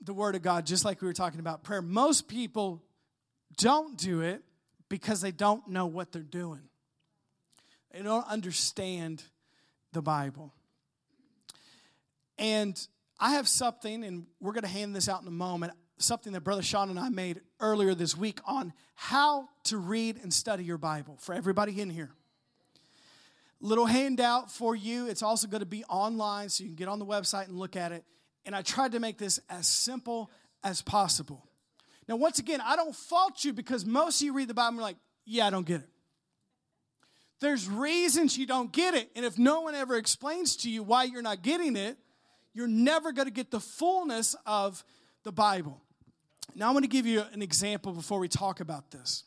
[0.00, 2.82] the Word of God, just like we were talking about prayer, most people
[3.58, 4.42] don't do it
[4.88, 6.62] because they don't know what they're doing.
[7.92, 9.22] They don't understand
[9.92, 10.54] the Bible.
[12.38, 12.80] And
[13.18, 16.40] I have something, and we're going to hand this out in a moment, something that
[16.40, 20.78] Brother Sean and I made earlier this week on how to read and study your
[20.78, 22.10] Bible for everybody in here.
[23.60, 25.08] Little handout for you.
[25.08, 27.76] It's also going to be online, so you can get on the website and look
[27.76, 28.04] at it.
[28.46, 30.30] And I tried to make this as simple
[30.64, 31.46] as possible.
[32.08, 34.76] Now, once again, I don't fault you because most of you read the Bible and
[34.78, 34.96] you're like,
[35.26, 35.88] yeah, I don't get it.
[37.40, 39.10] There's reasons you don't get it.
[39.14, 41.96] And if no one ever explains to you why you're not getting it,
[42.52, 44.84] you're never going to get the fullness of
[45.22, 45.80] the Bible.
[46.54, 49.24] Now, I'm going to give you an example before we talk about this.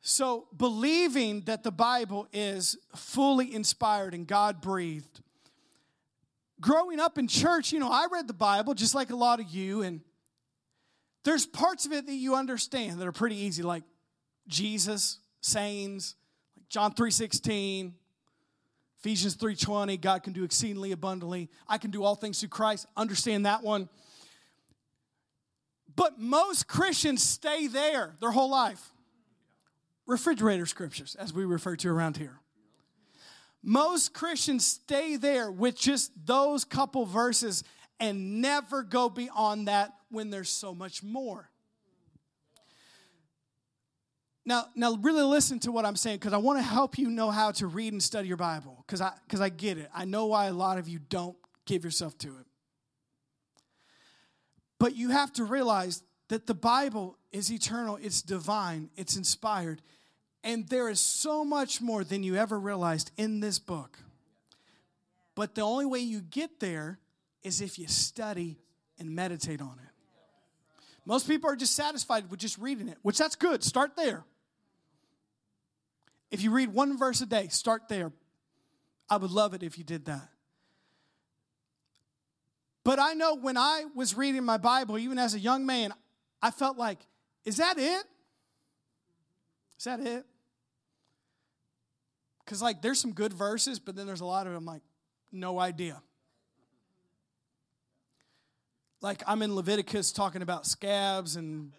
[0.00, 5.20] So, believing that the Bible is fully inspired and God breathed.
[6.60, 9.48] Growing up in church, you know, I read the Bible just like a lot of
[9.50, 10.00] you, and
[11.24, 13.84] there's parts of it that you understand that are pretty easy, like
[14.46, 16.14] Jesus, sayings,
[16.56, 17.94] like John 3:16,
[18.98, 21.50] Ephesians 3:20, God can do exceedingly abundantly.
[21.68, 22.86] I can do all things through Christ.
[22.96, 23.88] Understand that one.
[25.98, 28.92] But most Christians stay there their whole life.
[30.06, 32.38] Refrigerator scriptures, as we refer to around here.
[33.64, 37.64] Most Christians stay there with just those couple verses
[37.98, 41.50] and never go beyond that when there's so much more.
[44.46, 47.32] Now, now really listen to what I'm saying because I want to help you know
[47.32, 49.90] how to read and study your Bible because I, cause I get it.
[49.92, 51.36] I know why a lot of you don't
[51.66, 52.47] give yourself to it.
[54.78, 59.82] But you have to realize that the Bible is eternal, it's divine, it's inspired,
[60.44, 63.98] and there is so much more than you ever realized in this book.
[65.34, 66.98] But the only way you get there
[67.42, 68.58] is if you study
[68.98, 69.92] and meditate on it.
[71.04, 73.64] Most people are just satisfied with just reading it, which that's good.
[73.64, 74.24] Start there.
[76.30, 78.12] If you read one verse a day, start there.
[79.08, 80.28] I would love it if you did that.
[82.84, 85.92] But I know when I was reading my Bible, even as a young man,
[86.40, 86.98] I felt like,
[87.44, 88.04] is that it?
[89.78, 90.24] Is that it?
[92.44, 94.82] Because, like, there's some good verses, but then there's a lot of them, like,
[95.30, 96.00] no idea.
[99.00, 101.72] Like, I'm in Leviticus talking about scabs and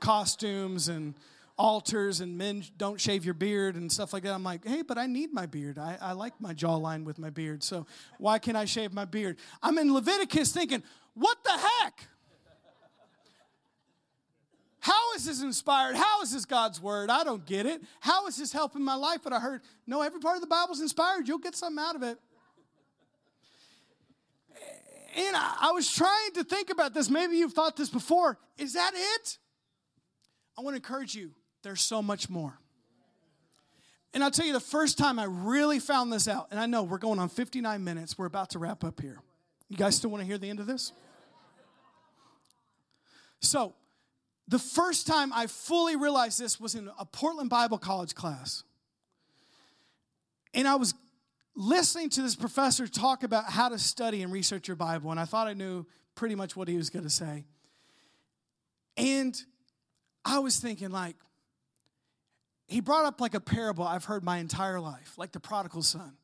[0.00, 1.14] costumes and
[1.58, 4.32] altars and men don't shave your beard and stuff like that.
[4.32, 5.78] I'm like, hey, but I need my beard.
[5.78, 7.62] I, I like my jawline with my beard.
[7.62, 7.86] So
[8.18, 9.38] why can't I shave my beard?
[9.62, 10.82] I'm in Leviticus thinking,
[11.14, 12.08] what the heck?
[14.80, 15.96] How is this inspired?
[15.96, 17.10] How is this God's word?
[17.10, 17.82] I don't get it.
[18.00, 19.18] How is this helping my life?
[19.24, 21.26] But I heard, no, every part of the Bible's inspired.
[21.26, 22.18] You'll get something out of it.
[25.16, 27.08] And I, I was trying to think about this.
[27.08, 28.38] Maybe you've thought this before.
[28.58, 29.38] Is that it?
[30.56, 31.32] I want to encourage you
[31.66, 32.56] there's so much more.
[34.14, 36.84] And I'll tell you the first time I really found this out, and I know
[36.84, 39.20] we're going on 59 minutes, we're about to wrap up here.
[39.68, 40.92] You guys still want to hear the end of this?
[43.40, 43.74] So,
[44.46, 48.62] the first time I fully realized this was in a Portland Bible College class.
[50.54, 50.94] And I was
[51.56, 55.24] listening to this professor talk about how to study and research your Bible, and I
[55.24, 57.44] thought I knew pretty much what he was going to say.
[58.96, 59.36] And
[60.24, 61.16] I was thinking, like,
[62.66, 66.16] he brought up like a parable I've heard my entire life, like the prodigal son.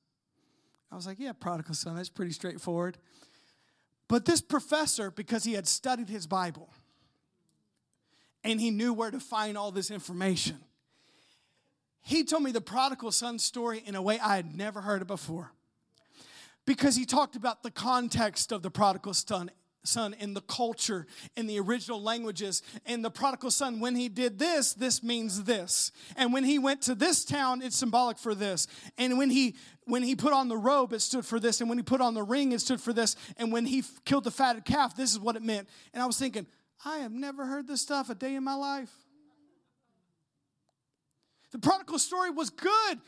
[0.90, 2.98] I was like, yeah, prodigal son, that's pretty straightforward.
[4.08, 6.68] But this professor, because he had studied his Bible
[8.44, 10.58] and he knew where to find all this information,
[12.02, 15.06] he told me the prodigal son story in a way I had never heard it
[15.06, 15.52] before.
[16.66, 19.50] Because he talked about the context of the prodigal son
[19.84, 21.06] son in the culture,
[21.36, 22.62] in the original languages.
[22.86, 25.92] And the prodigal son, when he did this, this means this.
[26.16, 28.66] And when he went to this town, it's symbolic for this.
[28.98, 31.60] And when he when he put on the robe, it stood for this.
[31.60, 33.16] And when he put on the ring, it stood for this.
[33.36, 35.68] And when he f- killed the fatted calf, this is what it meant.
[35.92, 36.46] And I was thinking,
[36.84, 38.92] I have never heard this stuff a day in my life.
[41.50, 42.98] The prodigal story was good,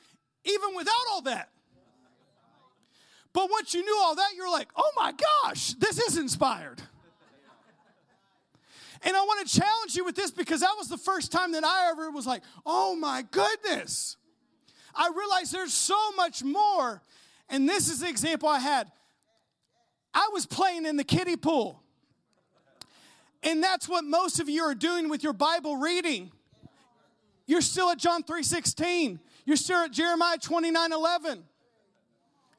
[0.44, 1.50] even without all that.
[3.34, 5.12] But once you knew all that, you're like, oh my
[5.42, 6.80] gosh, this is inspired.
[9.02, 11.64] And I want to challenge you with this because that was the first time that
[11.64, 14.16] I ever was like, oh my goodness.
[14.94, 17.02] I realized there's so much more.
[17.50, 18.90] And this is the example I had.
[20.14, 21.82] I was playing in the kiddie pool.
[23.42, 26.30] And that's what most of you are doing with your Bible reading.
[27.46, 29.18] You're still at John 3:16.
[29.44, 31.42] You're still at Jeremiah 29:11.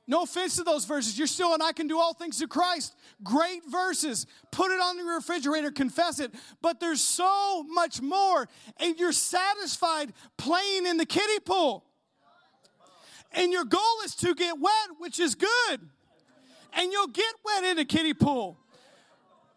[0.08, 1.18] No offense to those verses.
[1.18, 2.96] You're still, and I can do all things to Christ.
[3.24, 4.28] Great verses.
[4.52, 6.32] Put it on the refrigerator, confess it.
[6.62, 8.48] But there's so much more,
[8.78, 11.86] and you're satisfied playing in the kiddie pool.
[13.32, 15.80] And your goal is to get wet, which is good.
[16.74, 18.60] And you'll get wet in a kiddie pool.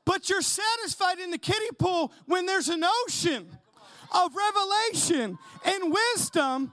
[0.05, 3.47] But you're satisfied in the kiddie pool when there's an ocean
[4.15, 6.73] of revelation and wisdom,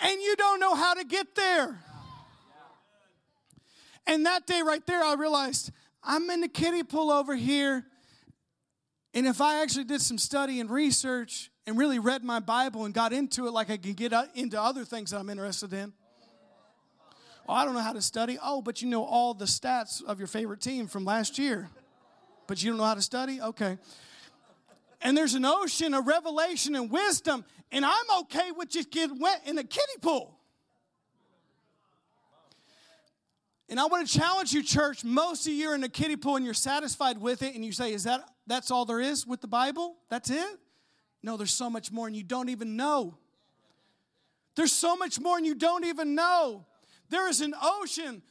[0.00, 1.78] and you don't know how to get there.
[4.06, 5.70] And that day right there, I realized
[6.02, 7.84] I'm in the kiddie pool over here.
[9.14, 12.92] And if I actually did some study and research and really read my Bible and
[12.92, 15.92] got into it like I can get uh, into other things that I'm interested in.
[17.48, 18.38] Oh, I don't know how to study.
[18.42, 21.68] Oh, but you know all the stats of your favorite team from last year.
[22.46, 23.40] But you don't know how to study?
[23.40, 23.78] Okay.
[25.00, 29.42] And there's an ocean of revelation and wisdom, and I'm okay with just getting wet
[29.44, 30.38] in a kiddie pool.
[33.68, 35.04] And I want to challenge you, church.
[35.04, 37.72] Most of you are in a kiddie pool and you're satisfied with it, and you
[37.72, 39.96] say, Is that that's all there is with the Bible?
[40.10, 40.58] That's it?
[41.22, 43.16] No, there's so much more, and you don't even know.
[44.56, 46.66] There's so much more, and you don't even know.
[47.08, 48.22] There is an ocean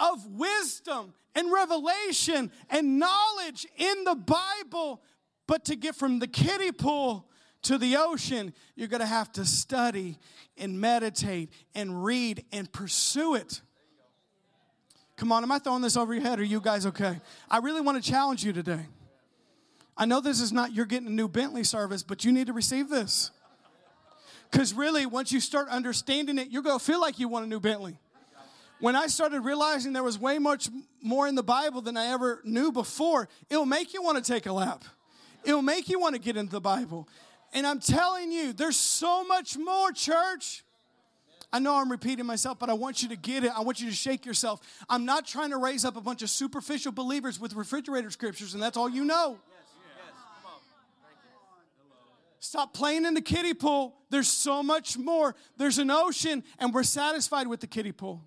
[0.00, 5.02] of wisdom and revelation and knowledge in the Bible,
[5.46, 7.28] but to get from the kiddie pool
[7.62, 10.18] to the ocean, you're going to have to study
[10.56, 13.60] and meditate and read and pursue it.
[15.18, 16.38] Come on, am I throwing this over your head?
[16.38, 17.18] Are you guys okay?
[17.50, 18.86] I really want to challenge you today.
[19.96, 22.52] I know this is not you're getting a new Bentley service, but you need to
[22.52, 23.32] receive this.
[24.48, 27.48] Because really, once you start understanding it, you're going to feel like you want a
[27.48, 27.98] new Bentley.
[28.78, 30.68] When I started realizing there was way much
[31.02, 34.46] more in the Bible than I ever knew before, it'll make you want to take
[34.46, 34.84] a lap.
[35.42, 37.08] It'll make you want to get into the Bible.
[37.52, 40.62] And I'm telling you, there's so much more, church.
[41.52, 43.50] I know I'm repeating myself, but I want you to get it.
[43.56, 44.60] I want you to shake yourself.
[44.88, 48.62] I'm not trying to raise up a bunch of superficial believers with refrigerator scriptures, and
[48.62, 49.38] that's all you know.
[52.40, 53.96] Stop playing in the kiddie pool.
[54.10, 55.34] There's so much more.
[55.56, 58.22] There's an ocean, and we're satisfied with the kiddie pool.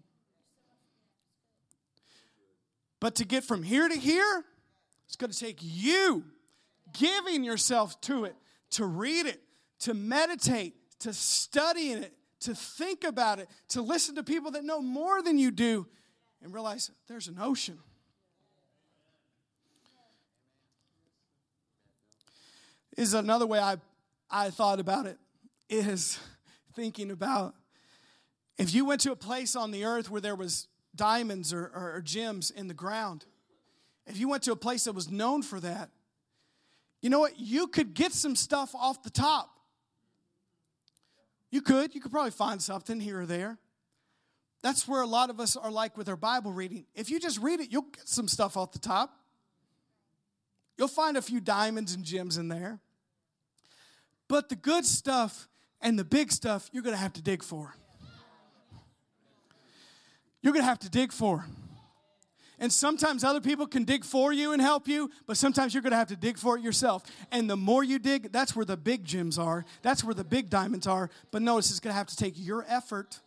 [2.99, 4.43] But to get from here to here,
[5.05, 6.23] it's going to take you
[6.93, 8.35] giving yourself to it,
[8.71, 9.41] to read it,
[9.79, 14.63] to meditate, to study in it, to think about it, to listen to people that
[14.63, 15.87] know more than you do,
[16.43, 17.77] and realize there's an ocean.
[22.97, 23.77] Is another way I,
[24.29, 25.17] I thought about it
[25.69, 26.19] is
[26.75, 27.55] thinking about
[28.57, 31.95] if you went to a place on the earth where there was diamonds or, or,
[31.95, 33.25] or gems in the ground,
[34.05, 35.89] if you went to a place that was known for that,
[37.01, 37.39] you know what?
[37.39, 39.49] You could get some stuff off the top.
[41.51, 41.93] You could.
[41.93, 43.59] You could probably find something here or there.
[44.63, 46.85] That's where a lot of us are like with our Bible reading.
[46.95, 49.13] If you just read it, you'll get some stuff off the top.
[50.77, 52.79] You'll find a few diamonds and gems in there.
[54.27, 55.49] But the good stuff
[55.81, 57.75] and the big stuff, you're going to have to dig for.
[60.41, 61.45] You're going to have to dig for.
[62.61, 65.91] And sometimes other people can dig for you and help you, but sometimes you're going
[65.91, 67.03] to have to dig for it yourself.
[67.31, 69.65] And the more you dig, that's where the big gems are.
[69.81, 71.09] That's where the big diamonds are.
[71.31, 73.19] But notice it's going to have to take your effort.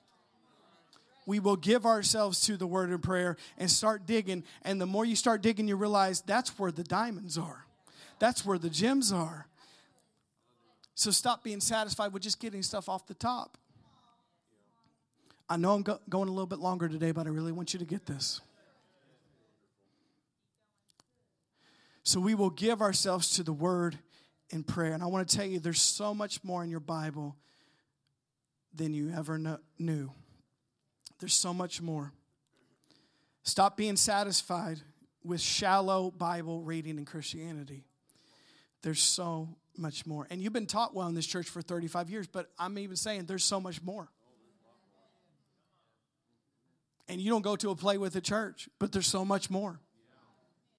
[1.27, 4.45] We will give ourselves to the word and prayer and start digging.
[4.63, 7.67] And the more you start digging, you realize that's where the diamonds are.
[8.21, 9.49] That's where the gems are.
[10.95, 13.59] So stop being satisfied with just getting stuff off the top.
[15.49, 17.81] I know I'm go- going a little bit longer today, but I really want you
[17.81, 18.41] to get this.
[22.05, 23.99] So we will give ourselves to the word
[24.51, 24.93] in prayer.
[24.93, 27.35] And I want to tell you, there's so much more in your Bible
[28.75, 30.11] than you ever knew.
[31.19, 32.13] There's so much more.
[33.43, 34.81] Stop being satisfied
[35.23, 37.85] with shallow Bible reading in Christianity.
[38.83, 39.49] There's so
[39.79, 40.27] much more.
[40.31, 43.25] And you've been taught well in this church for 35 years, but I'm even saying
[43.25, 44.09] there's so much more.
[47.09, 49.81] And you don't go to a play with a church, but there's so much more.